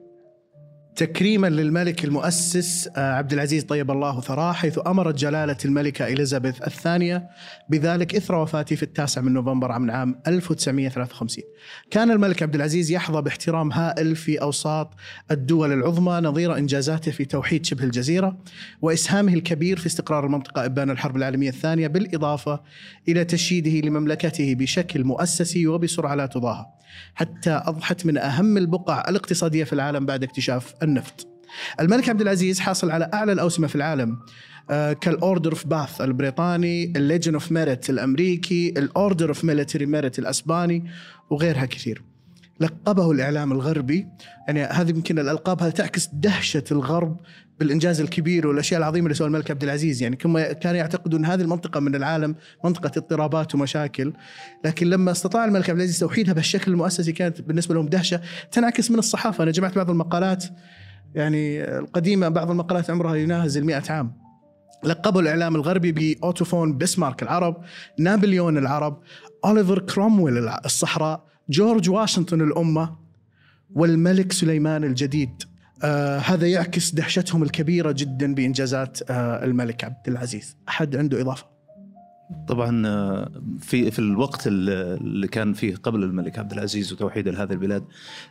تكريما 0.98 1.48
للملك 1.48 2.06
المؤسس 2.06 2.90
آه، 2.96 3.14
عبد 3.14 3.34
العزيز 3.34 3.64
طيب 3.64 3.92
الله 3.92 4.22
ثراه 4.22 4.52
حيث 4.52 4.80
أمرت 4.88 5.16
جلالة 5.16 5.58
الملكة 5.66 6.08
إليزابيث 6.08 6.62
الثانية 6.68 7.30
بذلك 7.70 8.16
إثر 8.16 8.36
وفاته 8.36 8.76
في 8.76 8.84
التاسع 8.84 9.22
من 9.22 9.34
نوفمبر 9.34 9.72
عام 9.72 9.92
عام 9.92 10.22
1953 10.28 11.44
كان 11.92 12.12
الملك 12.12 12.44
عبد 12.44 12.56
العزيز 12.56 12.92
يحظى 12.92 13.22
باحترام 13.22 13.72
هائل 13.72 14.16
في 14.16 14.42
أوساط 14.42 14.94
الدول 15.32 15.74
العظمى 15.74 16.12
نظير 16.12 16.58
إنجازاته 16.58 17.12
في 17.12 17.26
توحيد 17.26 17.66
شبه 17.66 17.84
الجزيرة 17.84 18.38
وإسهامه 18.82 19.34
الكبير 19.34 19.80
في 19.80 19.88
استقرار 19.88 20.26
المنطقة 20.26 20.66
إبان 20.66 20.90
الحرب 20.90 21.18
العالمية 21.18 21.50
الثانية 21.50 21.88
بالإضافة 21.88 22.62
إلى 23.08 23.26
تشييده 23.26 23.88
لمملكته 23.88 24.56
بشكل 24.56 25.04
مؤسسي 25.04 25.68
وبسرعة 25.68 26.16
لا 26.16 26.26
تضاهى 26.26 26.66
حتى 27.16 27.62
أضحت 27.66 28.06
من 28.06 28.18
أهم 28.18 28.58
البقع 28.58 29.10
الاقتصادية 29.10 29.64
في 29.64 29.74
العالم 29.74 30.06
بعد 30.06 30.24
اكتشاف 30.24 30.76
النفط. 30.88 31.28
الملك 31.80 32.10
عبد 32.10 32.22
العزيز 32.22 32.60
حاصل 32.60 32.92
على 32.92 33.10
أعلى 33.14 33.32
الأوسمة 33.32 33.68
في 33.68 33.76
العالم 33.76 34.20
آه، 34.70 34.94
كال 34.94 35.10
Order 35.10 35.52
of 35.52 35.68
Bath 35.68 36.02
البريطاني 36.02 36.84
ال 36.84 36.91
Legion 36.91 37.34
of 37.34 37.52
Merit 37.52 37.90
الأمريكي 37.90 38.70
ال 38.70 38.80
Order 38.80 39.30
of 39.30 39.44
Military 39.44 39.86
Merit 39.86 40.20
الأسباني 40.20 40.84
وغيرها 41.30 41.66
كثير. 41.66 42.04
لقبه 42.60 43.12
الإعلام 43.12 43.52
الغربي 43.52 44.08
يعني 44.48 44.64
هذه 44.64 44.90
يمكن 44.90 45.20
الألقاب 45.20 45.62
هذه 45.62 45.70
تعكس 45.70 46.10
دهشة 46.14 46.64
الغرب 46.72 47.18
بالإنجاز 47.60 48.02
الكبير 48.02 48.48
والأشياء 48.48 48.80
العظيمة 48.80 49.06
اللي 49.06 49.16
سوى 49.16 49.28
الملك 49.28 49.52
عبد 49.52 49.64
العزيز. 49.64 50.02
يعني 50.02 50.16
كما 50.16 50.54
كانوا 50.54 50.78
يعتقدون 50.78 51.26
هذه 51.26 51.42
المنطقة 51.42 51.80
من 51.80 51.96
العالم 51.96 52.36
منطقة 52.64 52.92
اضطرابات 52.98 53.56
ومشاكل. 53.56 54.14
لكن 54.66 54.90
لما 54.90 55.12
استطاع 55.12 55.46
الملك 55.46 55.70
عبد 55.70 55.80
العزيز 55.80 56.00
توحيدها 56.00 56.34
بالشكل 56.34 56.72
المؤسسي 56.72 57.12
كانت 57.12 57.42
بالنسبة 57.42 57.76
لهم 57.76 57.86
دهشة 57.86 58.22
تنعكس 58.52 58.92
من 58.92 59.00
الصحافة. 59.00 59.44
أنا 59.44 59.52
جمعت 59.52 59.76
بعض 59.76 59.90
المقالات 59.90 60.46
يعني 61.18 61.64
القديمة 61.78 62.30
بعض 62.30 62.52
المقالات 62.52 62.90
عمرها 62.90 63.16
يناهز 63.16 63.58
المئة 63.58 63.84
عام. 63.90 64.14
لقبوا 64.84 65.22
الإعلام 65.22 65.56
الغربي 65.56 65.92
بأوتوفون 65.92 66.78
بسمارك 66.78 67.24
العرب 67.24 67.64
نابليون 68.00 68.58
العرب 68.58 69.02
أوليفر 69.46 69.80
كرومويل 69.80 70.48
الصحراء 70.48 71.24
جورج 71.50 71.90
واشنطن 71.90 72.42
الأمة 72.42 72.96
والملك 73.76 74.32
سليمان 74.32 74.84
الجديد. 74.84 75.44
آه 75.84 76.18
هذا 76.18 76.48
يعكس 76.48 76.92
دهشتهم 76.92 77.44
الكبيرة 77.44 77.92
جدا 77.92 78.34
بإنجازات 78.36 79.00
آه 79.10 79.44
الملك 79.44 79.84
عبد 79.84 80.08
العزيز. 80.08 80.58
أحد 80.70 80.96
عنده 80.96 81.22
إضافة؟ 81.22 81.57
طبعا 82.48 82.88
آه، 82.88 83.32
في 83.60 83.92
في 83.92 84.00
الوقت 84.00 84.48
ال- 84.48 84.70
اللي 85.02 85.28
كان 85.28 85.54
فيه 85.54 85.76
قبل 85.76 86.04
الملك 86.04 86.40
عبد 86.40 86.52
العزيز 86.54 86.94
وتوحيد 86.94 87.28
لهذه 87.28 87.52
البلاد 87.54 87.84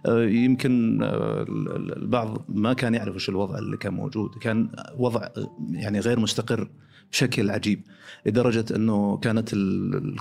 آه، 0.07 0.25
يمكن 0.25 1.03
آه، 1.03 1.43
ال- 1.43 1.77
ال- 1.77 1.97
البعض 2.03 2.45
ما 2.49 2.73
كان 2.73 2.95
يعرف 2.95 3.15
وش 3.15 3.29
الوضع 3.29 3.59
اللي 3.59 3.77
كان 3.77 3.95
موجود. 3.95 4.31
كان 4.41 4.69
وضع 4.99 5.29
يعني 5.71 6.01
غير 6.01 6.21
مستقر 6.21 6.69
بشكل 7.13 7.51
عجيب 7.51 7.81
لدرجة 8.27 8.65
أنه 8.77 9.17
كانت 9.17 9.51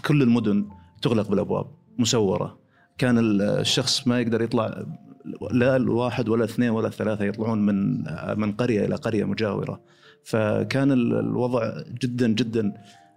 كل 0.05 0.21
المدن 0.21 0.65
تغلق 1.01 1.29
بالأبواب 1.29 1.67
مسورة. 1.99 2.59
كان 2.97 3.17
ال- 3.17 3.41
الشخص 3.41 4.07
ما 4.07 4.19
يقدر 4.21 4.41
يطلع 4.41 4.85
لا 5.51 5.75
الواحد 5.75 6.29
ولا 6.29 6.43
اثنين 6.45 6.69
ولا 6.69 6.89
ثلاثة 6.89 7.25
يطلعون 7.25 7.65
من 7.65 8.03
من 8.39 8.51
قرية 8.51 8.85
إلى 8.85 8.95
قرية 8.95 9.23
مجاورة. 9.23 9.81
فكان 10.23 10.91
ال- 10.91 11.19
الوضع 11.19 11.73
جدا 12.03 12.27
جدا 12.27 12.73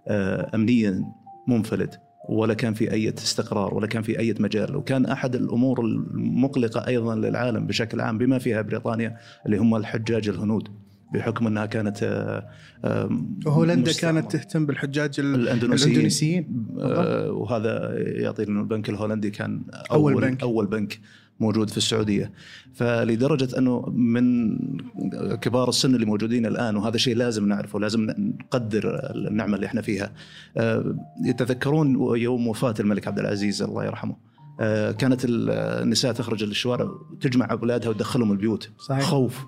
امنيا 0.07 1.03
منفلت 1.47 1.99
ولا 2.29 2.53
كان 2.53 2.73
في 2.73 2.91
أي 2.91 3.13
استقرار 3.17 3.73
ولا 3.73 3.87
كان 3.87 4.01
في 4.01 4.19
أي 4.19 4.35
مجال 4.39 4.75
وكان 4.75 5.05
أحد 5.05 5.35
الأمور 5.35 5.81
المقلقة 5.81 6.87
أيضا 6.87 7.15
للعالم 7.15 7.67
بشكل 7.67 8.01
عام 8.01 8.17
بما 8.17 8.37
فيها 8.39 8.61
بريطانيا 8.61 9.17
اللي 9.45 9.57
هم 9.57 9.75
الحجاج 9.75 10.29
الهنود 10.29 10.67
بحكم 11.13 11.47
أنها 11.47 11.65
كانت 11.65 12.03
آه، 12.03 12.47
آه، 12.85 13.07
مستعمرة. 13.89 14.21
كانت 14.21 14.31
تهتم 14.31 14.65
بالحجاج 14.65 15.19
ال- 15.19 15.35
الأندونيسيين, 15.35 16.65
آه، 16.79 17.31
وهذا 17.31 17.93
يعطي 17.97 18.43
انه 18.43 18.59
البنك 18.61 18.89
الهولندي 18.89 19.29
كان 19.31 19.61
أول 19.91 20.13
أول 20.13 20.21
بنك. 20.21 20.41
أول 20.41 20.65
بنك 20.67 20.99
موجود 21.39 21.69
في 21.69 21.77
السعودية. 21.77 22.31
فلدرجة 22.73 23.57
أنه 23.57 23.85
من 23.89 24.57
كبار 25.41 25.69
السن 25.69 25.95
اللي 25.95 26.05
موجودين 26.05 26.45
الآن 26.45 26.75
وهذا 26.75 26.97
شيء 26.97 27.15
لازم 27.15 27.47
نعرفه 27.47 27.79
لازم 27.79 28.07
نقدر 28.17 29.11
النعمة 29.15 29.55
اللي 29.55 29.65
إحنا 29.65 29.81
فيها. 29.81 30.11
آه، 30.57 30.95
يتذكرون 31.25 32.17
يوم 32.17 32.47
وفاة 32.47 32.73
الملك 32.79 33.07
عبد 33.07 33.19
العزيز 33.19 33.61
الله 33.61 33.85
يرحمه. 33.85 34.15
آه، 34.61 34.91
كانت 34.91 35.25
النساء 35.25 36.11
تخرج 36.11 36.43
للشوارع 36.43 36.87
تجمع 37.21 37.47
أولادها 37.51 37.89
وتدخلهم 37.89 38.31
البيوت. 38.31 38.69
صحيح. 38.79 39.03
خوف. 39.03 39.45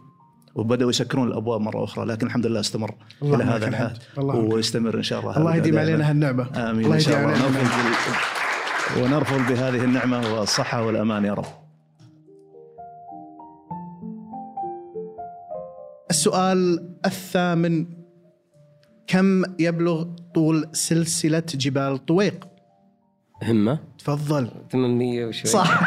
وبدأوا 0.55 0.89
يسكرون 0.89 1.27
الأبواب 1.27 1.62
مرة 1.62 1.83
أخرى 1.83 2.05
لكن 2.05 2.27
الحمد 2.27 2.45
لله 2.45 2.60
استمر 2.60 2.89
إلى 2.89 3.33
اللهم 3.33 3.41
لك 3.41 3.48
هذا 3.48 3.67
الحال 3.67 3.93
ويستمر 4.17 4.98
إن 4.98 5.03
شاء 5.03 5.19
الله 5.19 5.38
الله 5.38 5.55
يديم. 5.55 5.79
علينا 5.79 6.10
هالنعمة. 6.10 6.69
آمين 6.69 6.86
الله 6.86 6.95
إن 6.95 7.00
شاء 7.00 7.19
الله. 7.19 7.36
ونرفض 9.03 9.51
بهذه 9.51 9.83
النعمة 9.83 10.33
والصحة 10.33 10.86
والأمان 10.86 11.25
يا 11.25 11.33
رب. 11.33 11.61
السؤال 16.12 16.89
الثامن 17.06 17.86
كم 19.08 19.44
يبلغ 19.60 20.03
طول 20.36 20.70
سلسلة 20.72 21.44
جبال 21.56 22.06
طويق؟ 22.06 22.48
همة. 23.44 23.80
تفضل. 24.00 24.51
800 24.72 25.25
وشوي. 25.25 25.51
صح. 25.51 25.84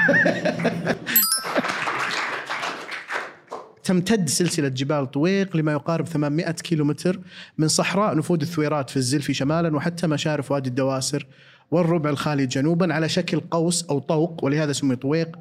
تمتد 3.85 4.29
سلسلة 4.29 4.69
جبال 4.69 5.11
طويق 5.11 5.57
لما 5.57 5.73
يقارب 5.73 6.07
800 6.07 6.51
كيلومتر 6.51 7.21
من 7.59 7.69
صحراء 7.69 8.17
نفود 8.17 8.43
الثويرات 8.43 8.91
في 8.91 8.97
الزلفي 8.97 9.35
شمالا 9.35 9.77
وحتى 9.77 10.07
مشارف 10.07 10.51
وادي 10.51 10.69
الدواسر 10.69 11.27
والربع 11.71 12.11
الخالي 12.11 12.47
جنوبا 12.47 12.95
على 12.95 13.09
شكل 13.09 13.41
قوس 13.41 13.85
أو 13.85 13.99
طوق 13.99 14.45
ولهذا 14.45 14.73
سمي 14.73 14.97
طويق 14.97 15.37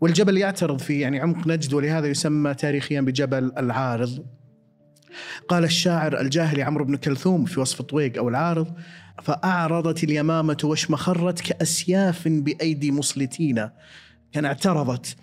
والجبل 0.00 0.36
يعترض 0.36 0.78
في 0.78 1.00
يعني 1.00 1.20
عمق 1.20 1.46
نجد 1.46 1.74
ولهذا 1.74 2.06
يسمى 2.06 2.54
تاريخيا 2.54 3.00
بجبل 3.00 3.52
العارض 3.58 4.26
قال 5.48 5.64
الشاعر 5.64 6.20
الجاهلي 6.20 6.62
عمرو 6.62 6.84
بن 6.84 6.96
كلثوم 6.96 7.44
في 7.44 7.60
وصف 7.60 7.82
طويق 7.82 8.18
أو 8.18 8.28
العارض 8.28 8.74
فأعرضت 9.22 10.04
اليمامة 10.04 10.56
واشمخرت 10.64 11.40
كأسياف 11.40 12.28
بأيدي 12.28 12.92
مصلتين 12.92 13.68
كان 14.32 14.44
اعترضت 14.44 15.16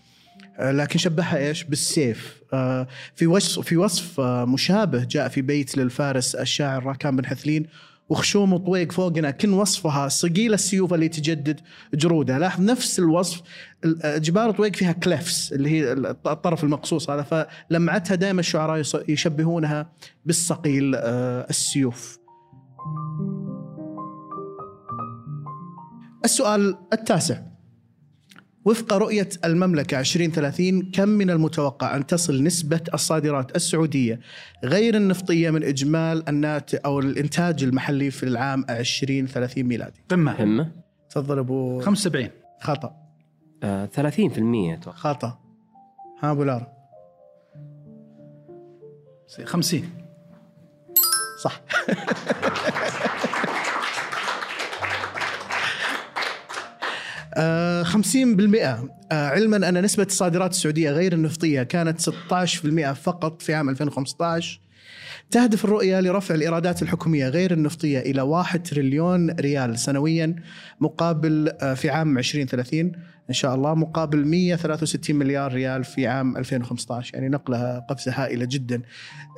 لكن 0.59 0.99
شبهها 0.99 1.37
إيش؟ 1.37 1.63
بالسيف. 1.63 2.41
آه، 2.53 2.87
في 3.15 3.27
وصف 3.27 3.65
في 3.65 3.77
وصف 3.77 4.19
مشابه 4.21 5.03
جاء 5.03 5.27
في 5.27 5.41
بيت 5.41 5.77
للفارس 5.77 6.35
الشاعر 6.35 6.85
راكان 6.85 7.15
بن 7.15 7.25
حثلين 7.25 7.67
وخشوم 8.09 8.57
طويق 8.57 8.91
فوقنا 8.91 9.31
كن 9.31 9.53
وصفها 9.53 10.07
صقيل 10.07 10.53
السيوف 10.53 10.93
اللي 10.93 11.09
تجدد 11.09 11.59
جرودها، 11.93 12.39
لاحظ 12.39 12.61
نفس 12.61 12.99
الوصف 12.99 13.41
ال- 13.85 14.21
جبال 14.21 14.55
طويق 14.55 14.75
فيها 14.75 14.91
كليفس 14.91 15.53
اللي 15.53 15.69
هي 15.69 15.91
الطرف 16.27 16.63
المقصوص 16.63 17.09
هذا 17.09 17.21
فلمعتها 17.69 18.15
دائما 18.15 18.39
الشعراء 18.39 18.83
يشبهونها 19.09 19.91
بالصقيل 20.25 20.95
آه، 20.95 21.45
السيوف. 21.49 22.19
السؤال 26.25 26.77
التاسع 26.93 27.41
وفق 28.67 28.93
رؤية 28.93 29.29
المملكة 29.45 29.99
2030 29.99 30.91
كم 30.91 31.09
من 31.09 31.29
المتوقع 31.29 31.95
أن 31.95 32.05
تصل 32.05 32.43
نسبة 32.43 32.81
الصادرات 32.93 33.55
السعودية 33.55 34.19
غير 34.63 34.95
النفطية 34.95 35.49
من 35.49 35.63
إجمال 35.63 36.29
الناتج 36.29 36.79
أو 36.85 36.99
الإنتاج 36.99 37.63
المحلي 37.63 38.11
في 38.11 38.23
العام 38.23 38.65
2030 38.69 39.63
ميلادي؟ 39.63 40.01
قمه 40.09 40.43
همة. 40.43 40.71
تفضل 41.09 41.39
أبو 41.39 41.79
75 41.81 42.29
خطأ 42.61 42.95
آه 43.63 43.85
30% 43.85 43.99
أتوقع. 43.99 44.97
خطأ 44.97 45.39
ها 46.23 46.31
أبو 46.31 46.43
لارا. 46.43 46.67
50 49.45 49.89
صح. 51.43 51.61
آه، 57.39 57.66
50% 57.83 58.89
آه، 59.11 59.27
علما 59.27 59.69
أن 59.69 59.83
نسبة 59.83 60.03
الصادرات 60.03 60.51
السعودية 60.51 60.91
غير 60.91 61.13
النفطية 61.13 61.63
كانت 61.63 62.01
16% 62.01 62.93
فقط 62.93 63.41
في 63.41 63.53
عام 63.53 63.69
2015 63.69 64.59
تهدف 65.31 65.65
الرؤية 65.65 65.99
لرفع 65.99 66.35
الإيرادات 66.35 66.81
الحكومية 66.81 67.29
غير 67.29 67.53
النفطية 67.53 67.99
إلى 67.99 68.21
1 68.21 68.63
تريليون 68.63 69.31
ريال 69.31 69.79
سنويا 69.79 70.35
مقابل 70.81 71.51
آه، 71.61 71.73
في 71.73 71.89
عام 71.89 72.17
2030 72.17 72.91
إن 73.29 73.33
شاء 73.33 73.55
الله 73.55 73.75
مقابل 73.75 74.25
163 74.25 75.15
مليار 75.15 75.53
ريال 75.53 75.83
في 75.83 76.07
عام 76.07 76.37
2015 76.37 77.15
يعني 77.15 77.29
نقلة 77.29 77.79
قفزة 77.79 78.11
هائلة 78.11 78.45
جدا. 78.45 78.81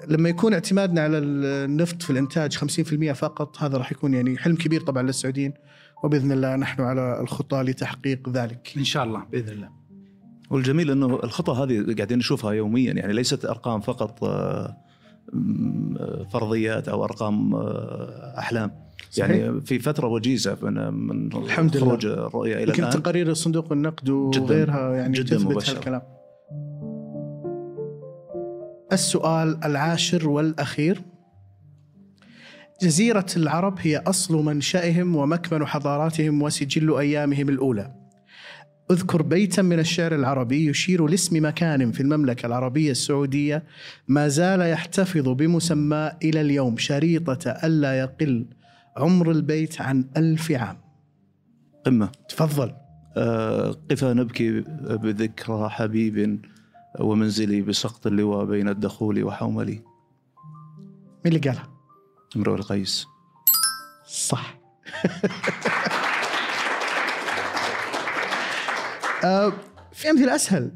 لما 0.08 0.30
يكون 0.30 0.54
اعتمادنا 0.54 1.02
على 1.02 1.18
النفط 1.18 2.02
في 2.02 2.10
الإنتاج 2.10 2.58
50% 2.58 3.12
فقط 3.12 3.58
هذا 3.58 3.78
راح 3.78 3.92
يكون 3.92 4.14
يعني 4.14 4.38
حلم 4.38 4.56
كبير 4.56 4.82
طبعا 4.82 5.04
للسعوديين. 5.04 5.54
وبإذن 6.04 6.32
الله 6.32 6.56
نحن 6.56 6.82
على 6.82 7.22
الخطى 7.22 7.62
لتحقيق 7.62 8.30
ذلك. 8.30 8.74
إن 8.78 8.84
شاء 8.84 9.04
الله. 9.04 9.24
بإذن 9.32 9.54
الله. 9.54 9.70
والجميل 10.50 10.92
أنه 10.92 11.20
الخطى 11.24 11.52
هذه 11.52 11.96
قاعدين 11.96 12.18
نشوفها 12.18 12.52
يوميا 12.52 12.94
يعني 12.94 13.14
ليست 13.14 13.46
أرقام 13.46 13.82
فقط 13.82 14.24
آه، 14.24 14.78
آه، 15.34 16.28
فرضيات 16.34 16.90
أو 16.90 17.04
أرقام 17.04 17.56
آه، 17.56 18.36
أحلام. 18.38 18.72
صحيح. 19.12 19.30
يعني 19.30 19.62
في 19.62 19.80
فترة 19.80 20.08
وجيزة 20.08 20.58
من 20.62 20.94
من 20.94 21.34
الحمد 21.34 21.78
لله. 21.78 21.86
خروج 21.86 22.06
الرؤية 22.06 22.56
إلى 22.56 22.64
يمكن 22.64 22.84
الآن. 22.84 23.02
تقارير 23.02 23.34
صندوق 23.34 23.72
النقد 23.72 24.10
وغيرها 24.10 24.96
يعني 24.96 25.18
جداً 25.18 25.38
تثبت 25.38 25.52
مبشرة. 25.52 25.78
هالكلام 25.78 26.02
السؤال 28.92 29.64
العاشر 29.64 30.30
والأخير. 30.30 31.02
جزيرة 32.82 33.26
العرب 33.38 33.78
هي 33.82 33.98
أصل 33.98 34.46
منشأهم 34.46 35.16
ومكمن 35.16 35.66
حضاراتهم 35.66 36.42
وسجل 36.42 36.98
أيامهم 36.98 37.50
الأولى. 37.50 37.96
اذكر 38.92 39.22
بيتا 39.22 39.62
من 39.62 39.80
الشعر 39.80 40.16
العربي 40.16 40.70
يشير 40.70 41.08
لاسم 41.08 41.46
مكان 41.46 41.92
في 41.92 42.00
المملكة 42.02 42.46
العربية 42.46 42.92
السعودية 42.92 43.64
ما 44.08 44.28
زال 44.28 44.62
يحتفظ 44.62 45.30
بمسمى 45.30 46.12
إلى 46.24 46.42
اليوم 46.42 46.78
شريطة 46.78 47.50
ألا 47.52 48.00
يقل 48.00 48.46
عمر 48.98 49.32
البيت 49.32 49.82
عن 49.82 50.06
ألف 50.18 50.52
عام. 50.52 50.78
قمة. 51.86 52.10
تفضل. 52.30 52.74
آه، 53.18 53.76
قفا 53.92 54.14
نبكي 54.14 54.62
بذكرى 54.82 55.70
حبيب 55.70 56.42
ومنزلي 57.00 57.62
بسقط 57.62 58.08
اللواء 58.08 58.46
بين 58.46 58.70
الدخول 58.70 59.24
وحوملي. 59.24 59.82
مين 61.26 61.36
اللي 61.36 61.40
قالها؟ 61.40 61.79
امرؤ 62.36 62.56
القيس. 62.56 63.06
صح. 64.08 64.60
آه، 69.24 69.54
في 69.94 70.10
أمثلة 70.10 70.36
أسهل. 70.36 70.72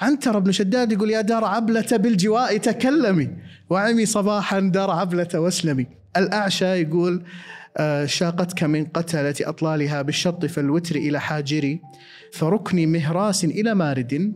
عنتر 0.00 0.38
بن 0.38 0.52
شداد 0.52 0.92
يقول 0.92 1.10
يا 1.10 1.20
دار 1.20 1.44
عبلة 1.44 1.86
بالجواء 1.92 2.56
تكلمي 2.56 3.30
وعمي 3.70 4.06
صباحا 4.06 4.60
دار 4.60 4.90
عبلة 4.90 5.28
واسلمي. 5.34 5.86
الأعشى 6.16 6.64
يقول 6.64 7.24
آه، 7.76 8.06
شاقتك 8.06 8.62
من 8.64 8.84
قتلة 8.84 9.34
أطلالها 9.40 10.02
بالشط 10.02 10.46
فالوتر 10.46 10.96
إلى 10.96 11.20
حاجري 11.20 11.80
فركن 12.32 12.86
مهراس 12.86 13.44
إلى 13.44 13.74
مارد 13.74 14.34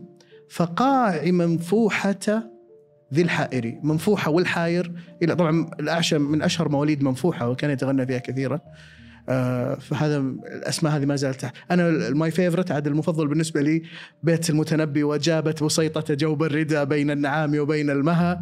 فقاع 0.49 1.21
منفوحة 1.23 2.54
ذي 3.13 3.21
الحائري 3.21 3.79
منفوحة 3.83 4.31
والحاير 4.31 4.91
إلى 5.23 5.35
طبعا 5.35 5.69
الأعشى 5.79 6.17
من 6.17 6.41
أشهر 6.41 6.69
مواليد 6.69 7.03
منفوحة 7.03 7.49
وكان 7.49 7.71
يتغنى 7.71 8.05
فيها 8.05 8.17
كثيرا 8.19 8.59
آه، 9.29 9.75
فهذا 9.75 10.17
الأسماء 10.17 10.95
هذه 10.95 11.05
ما 11.05 11.15
زالت. 11.15 11.51
أنا 11.71 11.89
ال 11.89 12.03
my 12.03 12.31
favorite 12.31 12.71
عاد 12.71 12.87
المفضل 12.87 13.27
بالنسبة 13.27 13.61
لي 13.61 13.83
بيت 14.23 14.49
المتنبي 14.49 15.03
وجابت 15.03 15.63
بسيطة 15.63 16.13
جوب 16.13 16.43
الردى 16.43 16.85
بين 16.85 17.11
النعام 17.11 17.59
وبين 17.59 17.89
المها 17.89 18.41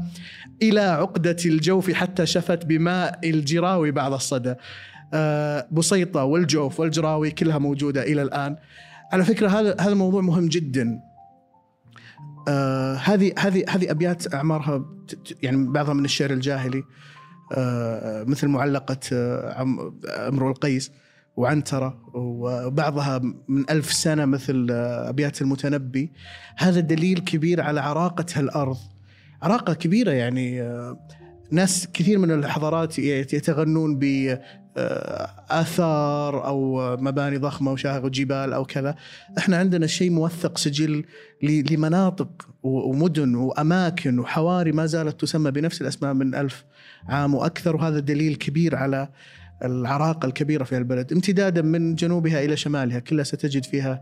إلى 0.62 0.82
عقدة 0.82 1.38
الجوف 1.46 1.92
حتى 1.92 2.26
شفت 2.26 2.66
بماء 2.66 3.20
الجراوي 3.30 3.92
بعد 3.92 4.14
الصدى. 4.14 4.56
آه، 5.14 5.68
بسيطة 5.72 6.24
والجوف 6.24 6.80
والجراوي 6.80 7.32
كلها 7.32 7.58
موجودة 7.58 8.04
إلى 8.04 8.22
الآن. 8.22 8.56
على 9.12 9.26
فكرة 9.26 9.48
هذا 9.48 9.76
هذا 9.80 9.94
مهم 9.94 10.48
جدا. 10.48 11.13
آه، 12.48 12.96
هذه 12.96 13.34
هذه 13.40 13.66
هذه 13.70 13.92
أبيات 13.92 14.34
أعمارها 14.34 14.86
يعني 15.42 15.68
بعضها 15.68 15.94
من 15.94 16.06
الشعر 16.06 16.32
الجاهلي 16.32 16.84
آه، 17.56 18.24
مثل 18.24 18.48
معلقة 18.48 19.00
آه، 19.14 19.62
أمرؤ 20.28 20.50
القيس 20.50 20.92
وعنترة 21.38 21.98
وبعضها 22.14 23.22
من 23.48 23.70
ألف 23.70 23.94
سنة 23.94 24.26
مثل 24.26 24.68
آه، 24.72 25.10
أبيات 25.10 25.42
المتنبي. 25.42 26.12
هذا 26.58 26.80
دليل 26.80 27.20
كبير 27.20 27.62
على 27.62 27.82
عراقة 27.82 28.26
هالأرض. 28.34 28.78
عراقة 29.42 29.74
كبيرة 29.74 30.12
يعني 30.12 30.62
آه، 30.62 31.00
ناس 31.54 31.88
كثير 31.94 32.18
من 32.20 32.32
الحضارات 32.32 33.00
يتغنون 33.00 34.00
ب 34.00 34.04
آه، 34.78 35.30
آثار 35.50 36.48
أو 36.48 36.80
مباني 36.98 37.38
ضخمة 37.38 37.72
وشاهق 37.72 38.06
وجبال 38.06 38.54
أو 38.54 38.66
كذا. 38.66 38.96
إحنا 39.38 39.58
عندنا 39.58 39.88
شيء 39.88 40.12
موثق 40.12 40.58
سجل 40.58 41.06
لمناطق 41.44 42.48
ومدن 42.64 43.36
وأماكن 43.36 44.20
وحواري 44.20 44.72
ما 44.72 44.86
زالت 44.86 45.22
تسمى 45.22 45.52
بنفس 45.52 45.82
الأسماء 45.82 46.14
من 46.14 46.36
ألف 46.36 46.66
عام 47.10 47.36
وأكثر 47.36 47.76
وهذا 47.76 48.00
دليل 48.00 48.36
كبير 48.36 48.76
على 48.76 49.10
العراقه 49.64 50.26
الكبيرة 50.26 50.64
في 50.64 50.78
البلد 50.78 51.14
امتدادا 51.14 51.62
من 51.62 51.96
جنوبها 51.96 52.46
إلى 52.46 52.58
شمالها 52.58 53.00
كلها 53.00 53.24
ستجد 53.24 53.64
فيها 53.64 54.02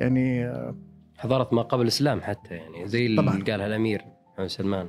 يعني 0.00 0.44
آه، 0.46 0.76
حضارة 1.18 1.54
ما 1.54 1.62
قبل 1.62 1.82
الإسلام 1.82 2.20
حتى 2.20 2.54
يعني 2.54 2.88
زي 2.88 3.06
اللي. 3.06 3.22
قالها 3.22 3.66
الأمير 3.66 4.02
محمد 4.34 4.46
سلمان. 4.46 4.88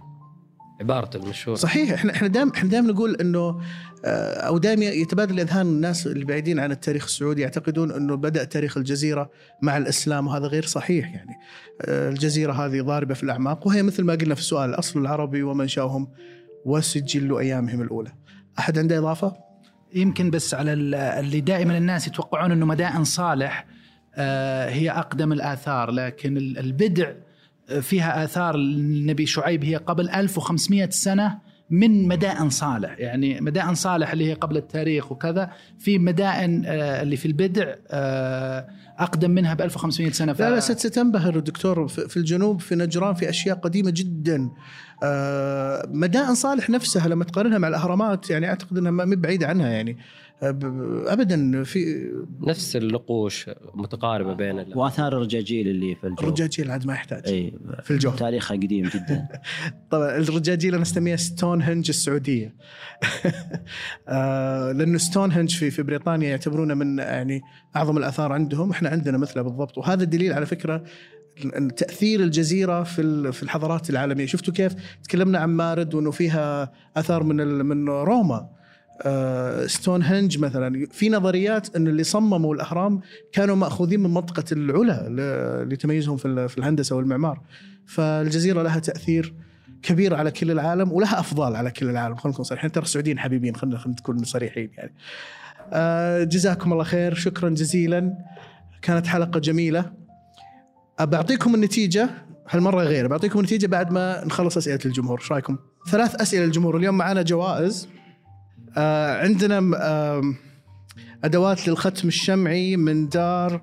عبارته 0.81 1.17
المشهوره 1.17 1.57
صحيح 1.57 1.91
إحنا 1.93 2.11
إحنا 2.11 2.27
دائما 2.27 2.51
إحنا 2.55 2.69
دائما 2.69 2.91
نقول 2.91 3.15
إنه 3.15 3.61
آه، 4.05 4.33
أو 4.39 4.57
دائما 4.57 4.85
يتبادل 4.85 5.39
اذهان 5.39 5.65
الناس 5.65 6.07
اللي 6.07 6.25
بعيدين 6.25 6.59
عن 6.59 6.71
التاريخ 6.71 7.03
السعودي 7.03 7.41
يعتقدون 7.41 7.91
إنه 7.91 8.15
بدأ 8.15 8.43
تاريخ 8.43 8.77
الجزيرة 8.77 9.29
مع 9.61 9.77
الإسلام 9.77 10.27
وهذا 10.27 10.47
غير 10.47 10.65
صحيح 10.65 11.13
يعني 11.13 11.31
آه، 11.81 12.09
الجزيرة 12.09 12.53
هذه 12.53 12.81
ضاربة 12.81 13.13
في 13.13 13.23
الأعماق 13.23 13.67
وهي 13.67 13.83
مثل 13.83 14.03
ما 14.03 14.13
قلنا 14.13 14.35
في 14.35 14.41
السؤال 14.41 14.69
الاصل 14.69 14.99
العربي 15.01 15.43
ومنشاهم 15.43 16.07
وسجل 16.65 17.37
أيامهم 17.37 17.81
الأولى. 17.81 18.11
أحد 18.59 18.77
عنده 18.79 18.97
إضافة؟ 18.97 19.35
يمكن 19.95 20.29
بس 20.29 20.53
على 20.53 20.73
ال- 20.73 20.95
اللي 20.95 21.41
دائما 21.41 21.77
الناس 21.77 22.07
يتوقعون 22.07 22.51
إنه 22.51 22.65
مدائن 22.65 23.03
صالح 23.03 23.65
آه، 24.15 24.69
هي 24.69 24.91
أقدم 24.91 25.31
الآثار 25.33 25.91
لكن 25.91 26.37
ال- 26.37 26.57
البدع 26.59 27.11
فيها 27.81 28.23
آثار 28.23 28.55
النبي 28.55 29.25
شعيب 29.25 29.63
هي 29.65 29.75
قبل 29.75 30.09
1500 30.09 30.89
سنة 30.89 31.39
من 31.69 32.07
مدائن 32.07 32.49
صالح. 32.49 32.95
يعني 32.99 33.41
مدائن 33.41 33.75
صالح 33.75 34.11
اللي 34.11 34.29
هي 34.29 34.33
قبل 34.33 34.57
التاريخ 34.57 35.11
وكذا 35.11 35.51
في 35.79 35.99
مدائن 35.99 36.63
آه، 36.65 37.01
اللي 37.01 37.17
في 37.17 37.25
البدع 37.25 37.73
آه، 37.91 38.67
أقدم 38.99 39.31
منها 39.31 39.53
ب 39.53 39.61
1500 39.61 40.11
سنة. 40.11 40.33
ف... 40.33 40.39
لا 40.41 40.49
لا 40.49 40.59
ست- 40.59 40.77
ستنبهر 40.79 41.35
الدكتور 41.37 41.87
في 41.87 42.17
الجنوب 42.17 42.61
في 42.61 42.75
نجران 42.75 43.13
في 43.13 43.29
أشياء 43.29 43.57
قديمة 43.57 43.91
جدا. 43.95 44.49
آه، 45.03 45.85
مدائن 45.87 46.35
صالح 46.35 46.69
نفسها 46.69 47.07
لما 47.07 47.23
تقارنها 47.23 47.57
مع 47.57 47.67
الأهرامات 47.67 48.29
يعني 48.29 48.49
أعتقد 48.49 48.77
إنها 48.77 48.91
ما 48.91 49.15
بعيده 49.15 49.47
عنها 49.47 49.69
يعني. 49.69 49.97
ابدا 51.13 51.63
في 51.63 52.11
نفس 52.41 52.75
اللقوش 52.75 53.49
متقاربة 53.73 54.33
بين 54.33 54.59
ال- 54.59 54.77
وآثار 54.77 55.13
الرجاجيل 55.17 55.67
اللي 55.67 55.95
في 55.95 56.07
الجو. 56.07 56.23
الرجاجيل 56.23 56.71
عاد 56.71 56.85
ما 56.87 56.93
يحتاج. 56.93 57.21
إي 57.27 57.53
في 57.83 57.91
الجو. 57.91 58.11
تاريخها 58.11 58.57
قديم 58.57 58.85
جدا. 58.85 59.27
طبعا 59.91 60.17
الرجاجيل 60.17 60.73
أنا 60.73 60.83
اسميها 60.83 61.15
ستون 61.15 61.61
هنج 61.61 61.85
السعودية. 61.89 62.55
آه، 64.07 64.71
لأنه 64.71 64.97
ستون 64.97 65.31
هنج 65.31 65.55
في 65.55 65.71
في 65.71 65.83
بريطانيا 65.83 66.29
يعتبرونه 66.29 66.73
من 66.73 66.97
يعني 66.97 67.41
أعظم 67.75 67.97
الآثار 67.97 68.31
عندهم. 68.33 68.71
إحنا 68.71 68.89
عندنا 68.89 69.17
مثله 69.17 69.41
بالضبط. 69.41 69.77
وهذا 69.77 70.03
الدليل 70.03 70.33
على 70.33 70.45
فكرة 70.45 70.83
تأثير 71.77 72.19
الجزيرة 72.19 72.83
في 72.83 73.01
ال- 73.01 73.33
في 73.33 73.43
الحضارات 73.43 73.89
العالمية. 73.89 74.25
شفتوا 74.25 74.53
كيف 74.53 74.73
تكلمنا 75.03 75.39
عن 75.39 75.49
مارد 75.49 75.95
وانه 75.95 76.11
فيها 76.11 76.71
آثار 76.97 77.23
من 77.23 77.41
ال- 77.41 77.63
من 77.63 77.89
روما. 77.89 78.49
آه، 79.01 79.65
ستون 79.65 80.03
هنج 80.03 80.39
مثلا. 80.39 80.87
في 80.91 81.09
نظريات 81.09 81.75
إن 81.75 81.87
اللي 81.87 82.03
صمموا 82.03 82.55
الأهرام 82.55 83.01
كانوا 83.31 83.55
مأخوذين 83.55 83.99
من 83.99 84.13
منطقة 84.13 84.43
العلا 84.51 85.65
لتميزهم 85.69 86.17
في 86.17 86.27
ال- 86.27 86.49
في 86.49 86.57
الهندسة 86.57 86.95
والمعمار. 86.95 87.41
فالجزيرة 87.85 88.61
لها 88.61 88.79
تأثير 88.79 89.33
كبير 89.81 90.15
على 90.15 90.31
كل 90.31 90.51
العالم 90.51 90.91
ولها 90.91 91.19
أفضال 91.19 91.55
على 91.55 91.71
كل 91.71 91.89
العالم. 91.89 92.15
خلينا 92.15 92.33
نكون 92.33 92.45
صريحين. 92.45 92.71
ترى 92.71 92.83
السعوديين 92.83 93.19
حبيبين 93.19 93.55
خلينا 93.55 93.81
نكون 93.87 94.23
صريحين 94.23 94.69
يعني. 94.77 94.93
آه، 95.73 96.23
جزاكم 96.23 96.73
الله 96.73 96.83
خير. 96.83 97.13
شكرا 97.13 97.49
جزيلا. 97.49 98.13
كانت 98.81 99.07
حلقة 99.07 99.39
جميلة. 99.39 99.93
بعطيكم 101.01 101.55
النتيجة. 101.55 102.09
هالمرة 102.49 102.83
غير. 102.83 103.07
بعطيكم 103.07 103.39
النتيجة 103.39 103.67
بعد 103.67 103.91
ما 103.91 104.25
نخلص 104.25 104.57
أسئلة 104.57 104.79
الجمهور. 104.85 105.19
إيش 105.19 105.31
رأيكم؟ 105.31 105.57
ثلاث 105.89 106.15
أسئلة 106.15 106.45
للجمهور 106.45 106.77
اليوم 106.77 106.97
معنا 106.97 107.21
جوائز. 107.21 107.87
آه، 108.77 109.23
عندنا 109.23 109.57
آم، 109.57 110.35
أدوات 111.23 111.67
للختم 111.67 112.07
الشمعي 112.07 112.77
من 112.77 113.09
دار 113.09 113.61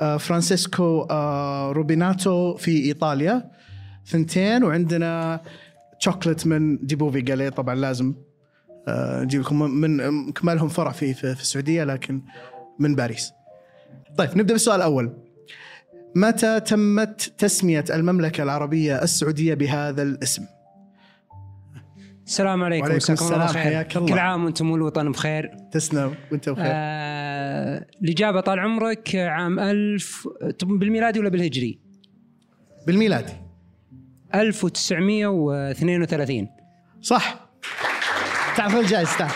آه، 0.00 0.16
فرانسيسكو 0.16 1.06
آه، 1.10 1.72
روبيناتو 1.72 2.54
في 2.56 2.70
إيطاليا 2.70 3.50
ثنتين 4.06 4.64
وعندنا 4.64 5.40
شوكلت 5.98 6.46
من 6.46 6.86
ديبوف 6.86 7.14
إي 7.14 7.20
جالي 7.20 7.50
طبعا 7.50 7.74
لازم 7.74 8.14
آه، 8.88 9.22
نجيب 9.22 9.40
لكم 9.40 9.70
من 9.70 10.32
كما 10.32 10.54
لهم 10.54 10.68
فرع 10.68 10.92
في 10.92 11.14
في 11.14 11.24
السعودية 11.24 11.84
لكن 11.84 12.22
من 12.78 12.94
باريس. 12.94 13.32
طيب 14.18 14.30
نبدأ 14.38 14.52
بالسؤال 14.52 14.76
الأول. 14.76 15.12
متى 16.14 16.60
تمت 16.60 17.32
تسمية 17.38 17.84
المملكة 17.90 18.42
العربية 18.42 19.02
السعودية 19.02 19.54
بهذا 19.54 20.02
الاسم؟ 20.02 20.42
السلام 22.28 22.64
عليكم 22.64 22.86
وعليكم 22.86 23.12
السلام،. 23.12 23.56
حياك 23.56 23.96
الله. 23.96 24.08
كل 24.08 24.18
عام 24.18 24.44
وأنتم 24.44 24.70
والوطن 24.70 25.12
بخير 25.12 25.50
تسلم 25.72 26.14
وانت 26.32 26.48
بخير. 26.48 26.64
آه 26.68 27.86
الإجابة 28.02 28.40
طال 28.40 28.58
عمرك 28.58 29.16
عام 29.16 29.58
1000 29.58 30.28
تبون 30.58 30.78
بالميلادي 30.78 31.20
ولا 31.20 31.28
بالهجري؟ 31.28 31.78
بالميلادي 32.86 33.32
1932 34.34 36.48
صح 37.00 37.48
تعرف 38.56 38.74
الجائزة 38.74 39.18
تعال 39.18 39.30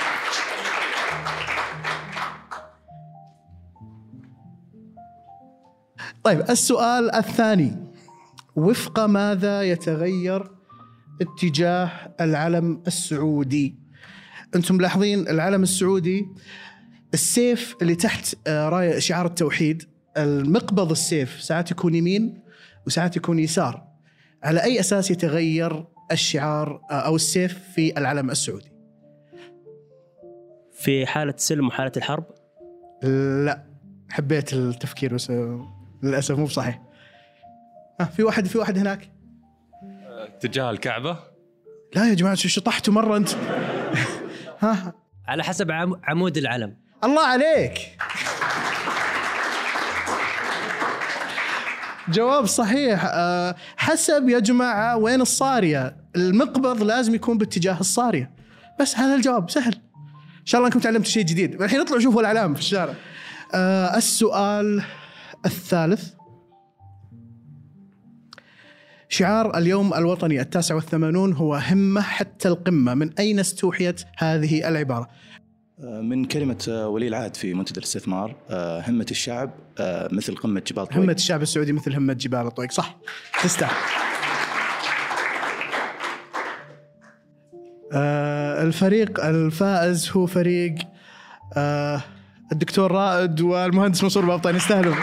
طيب 6.23 6.41
السؤال 6.51 7.15
الثاني 7.15 7.77
وفق 8.57 9.01
ماذا 9.01 9.63
يتغير 9.63 10.51
اتجاه 11.21 11.91
العلم 12.21 12.83
السعودي. 12.87 13.77
أنتم 14.55 14.75
ملاحظين 14.75 15.29
العلم 15.29 15.63
السعودي 15.63 16.27
السيف 17.15 17.77
اللي 17.83 17.95
تحت 17.95 18.35
آه، 18.47 18.69
راية 18.69 18.99
شعار 18.99 19.27
التوحيد 19.27 19.83
المقبض 20.17 20.91
السيف 20.91 21.43
ساعات 21.43 21.71
يكون 21.71 21.95
يمين 21.95 22.43
وساعات 22.87 23.17
يكون 23.17 23.39
يسار. 23.39 23.87
على 24.43 24.63
أي 24.63 24.81
أساس 24.81 25.11
يتغير 25.11 25.85
الشعار 26.13 26.81
آه، 26.91 26.95
أو 26.95 27.17
السيف 27.17 27.59
في 27.75 27.99
العلم 27.99 28.31
السعودي؟ 28.31 28.73
في 30.73 31.07
حالة 31.07 31.35
السلم 31.35 31.67
وحالة 31.67 31.93
الحرب؟ 31.97 32.25
لا. 33.45 33.67
حبيت 34.11 34.53
التفكير 34.53 35.15
بس 35.15 35.31
آه، 35.31 35.69
للأسف 36.03 36.39
مو 36.39 36.45
بصحيح. 36.45 36.83
ها 38.01 38.05
في 38.05 38.23
واحد 38.23 38.47
في 38.47 38.59
واحد 38.59 38.79
هناك؟ 38.79 39.12
اتجاه 40.45 40.71
الكعبة؟ 40.71 41.19
لا 41.95 42.09
يا 42.09 42.15
جماعة 42.15 42.35
شو 42.35 42.49
شطحتوا 42.49 42.95
مرة 42.95 43.17
أنت؟ 43.17 43.29
ها؟ 44.63 44.93
على 45.29 45.45
حسب 45.45 45.71
عم- 45.71 46.01
عمود 46.05 46.37
العلم. 46.37 46.77
الله 47.05 47.27
عليك. 47.27 47.79
جواب 52.09 52.47
صحيح. 52.47 53.01
أه 53.05 53.57
حسب 53.77 54.29
يا 54.29 54.39
جماعة 54.39 54.97
وين 54.97 55.21
الصارية. 55.21 55.97
المقبض 56.17 56.83
لازم 56.83 57.15
يكون 57.15 57.39
باتجاه 57.39 57.81
الصارية. 57.81 58.31
بس 58.81 58.97
هذا 58.97 59.15
الجواب 59.15 59.51
سهل. 59.51 59.75
إن 60.41 60.47
شاء 60.47 60.59
الله 60.59 60.69
أنكم 60.69 60.81
تعلمتوا 60.81 61.11
شيء 61.11 61.23
جديد. 61.25 61.63
الحين 61.63 61.81
اطلعوا 61.81 62.01
شوفوا 62.01 62.21
الأعلام 62.21 62.55
في 62.55 62.61
الشارع. 62.61 62.95
أه 63.55 63.97
السؤال 63.97 64.83
الثالث. 65.47 66.05
شعار 69.13 69.59
اليوم 69.59 69.95
الوطني 69.95 70.41
التاسع 70.41 70.75
والثمانون 70.75 71.33
هو 71.33 71.55
همة 71.55 72.01
حتى 72.01 72.49
القمة. 72.49 72.95
من 72.95 73.11
أين 73.19 73.39
استوحيت 73.39 74.03
هذه 74.19 74.69
العبارة؟ 74.69 75.09
من 75.79 76.25
كلمة 76.25 76.87
ولي 76.87 77.09
العهد 77.09 77.37
في 77.37 77.55
منتدى 77.55 77.79
الاستثمار. 77.79 78.37
آه، 78.51 78.81
همة 78.89 79.07
الشعب 79.11 79.51
آه، 79.79 80.09
مثل 80.13 80.35
قمة 80.35 80.63
جبال 80.67 80.87
طويل 80.87 81.05
همة 81.05 81.13
الشعب 81.13 81.43
السعودي 81.43 81.73
مثل 81.73 81.93
همة 81.95 82.13
جبال 82.13 82.47
الطويق 82.47 82.73
صح. 82.73 82.99
تستاهل. 83.43 83.73
آه 87.93 88.63
الفريق 88.63 89.25
الفائز 89.25 90.11
هو 90.11 90.27
فريق 90.27 90.75
آه 91.57 92.03
الدكتور 92.53 92.93
رائد 92.93 93.41
والمهندس 93.41 94.03
منصور 94.03 94.25
بابطان 94.25 94.57
يستاهلون 94.57 94.97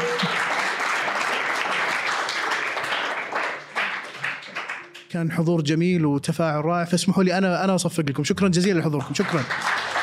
كان 5.10 5.32
حضور 5.32 5.62
جميل 5.62 6.06
وتفاعل 6.06 6.66
رائع 6.66 6.84
فاسمحوا 6.86 7.24
لي 7.24 7.38
أنا 7.38 7.64
أنا 7.64 7.76
أصفق 7.76 8.04
لكم. 8.04 8.24
شكرا 8.24 8.48
جزيلا 8.48 8.80
لحضوركم. 8.80 9.14
شكرا. 9.14 9.44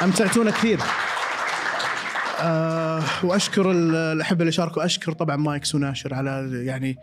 أمتعتونا 0.02 0.50
كثير. 0.50 0.78
آه 2.40 3.02
وأشكر 3.24 3.70
ال- 3.70 3.94
الاحبه 3.96 4.40
اللي 4.40 4.52
شاركوا 4.52 4.84
أشكر 4.84 5.12
طبعا 5.12 5.36
مايكس 5.36 5.74
وناشر 5.74 6.14
على 6.14 6.50
يعني 6.66 6.96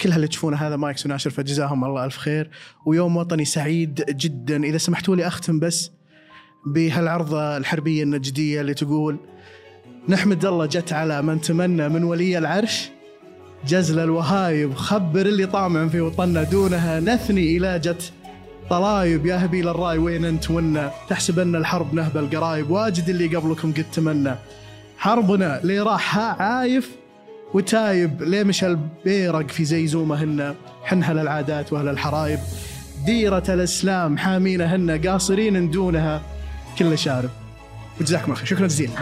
كل 0.00 0.12
اللي 0.12 0.28
تشوفونه 0.28 0.56
هذا 0.56 0.76
مايكس 0.76 1.06
وناشر 1.06 1.30
فجزاهم 1.30 1.84
الله 1.84 2.04
ألف 2.04 2.16
خير. 2.16 2.50
ويوم 2.86 3.16
وطني 3.16 3.44
سعيد 3.44 4.04
جدا. 4.08 4.64
إذا 4.64 4.78
سمحتوا 4.78 5.16
لي 5.16 5.26
أختم 5.26 5.58
بس 5.60 5.90
بهالعرضة 6.66 7.56
الحربية 7.56 8.02
النجدية 8.02 8.60
اللي 8.60 8.74
تقول 8.74 9.18
نحمد 10.08 10.44
الله 10.44 10.66
جت 10.66 10.92
على 10.92 11.22
من 11.22 11.40
تمنى 11.40 11.88
من 11.88 12.04
ولي 12.04 12.38
العرش 12.38 12.90
جزل 13.66 13.98
الوهايب 13.98 14.74
خبر 14.74 15.20
اللي 15.20 15.46
طامع 15.46 15.88
في 15.88 16.00
وطننا 16.00 16.42
دونها 16.42 17.00
نثني 17.00 17.56
إلى 17.56 17.78
جت 17.78 18.12
طلايب. 18.70 19.26
يا 19.26 19.44
هبيل 19.44 19.68
الراي 19.68 19.98
وين 19.98 20.24
أنت 20.24 20.50
ونا؟ 20.50 20.92
تحسب 21.08 21.38
ان 21.38 21.56
الحرب 21.56 21.94
نهب 21.94 22.16
القرايب. 22.16 22.70
واجد 22.70 23.08
اللي 23.08 23.36
قبلكم 23.36 23.72
قد 23.72 23.86
تمنى. 23.92 24.34
حربنا 24.98 25.60
لي 25.64 25.80
راح 25.80 26.18
عايف 26.18 26.90
وتايب 27.54 28.22
ليه 28.22 28.42
مشى 28.42 28.66
البيرق 28.66 29.48
في 29.48 29.64
زي 29.64 29.86
زومهن 29.86 30.54
حنها 30.84 31.14
للعادات 31.14 31.72
واهل 31.72 31.88
الحرايب. 31.88 32.38
ديرة 33.06 33.44
الإسلام 33.48 34.18
حامينهن 34.18 35.06
قاصرين 35.06 35.70
دونها. 35.70 36.22
كل 36.78 36.98
شارب. 36.98 37.30
وجزاكم 38.00 38.24
الله 38.24 38.34
خير. 38.34 38.46
شكرا 38.46 38.66
جزيلا. 38.66 38.92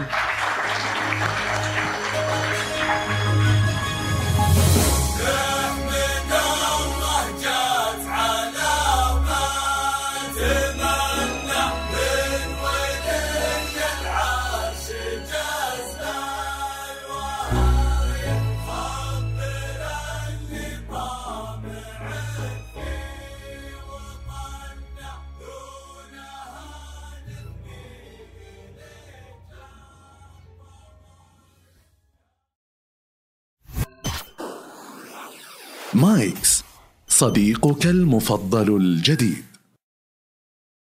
صديقك 37.19 37.85
المفضل 37.85 38.77
الجديد. 38.77 39.56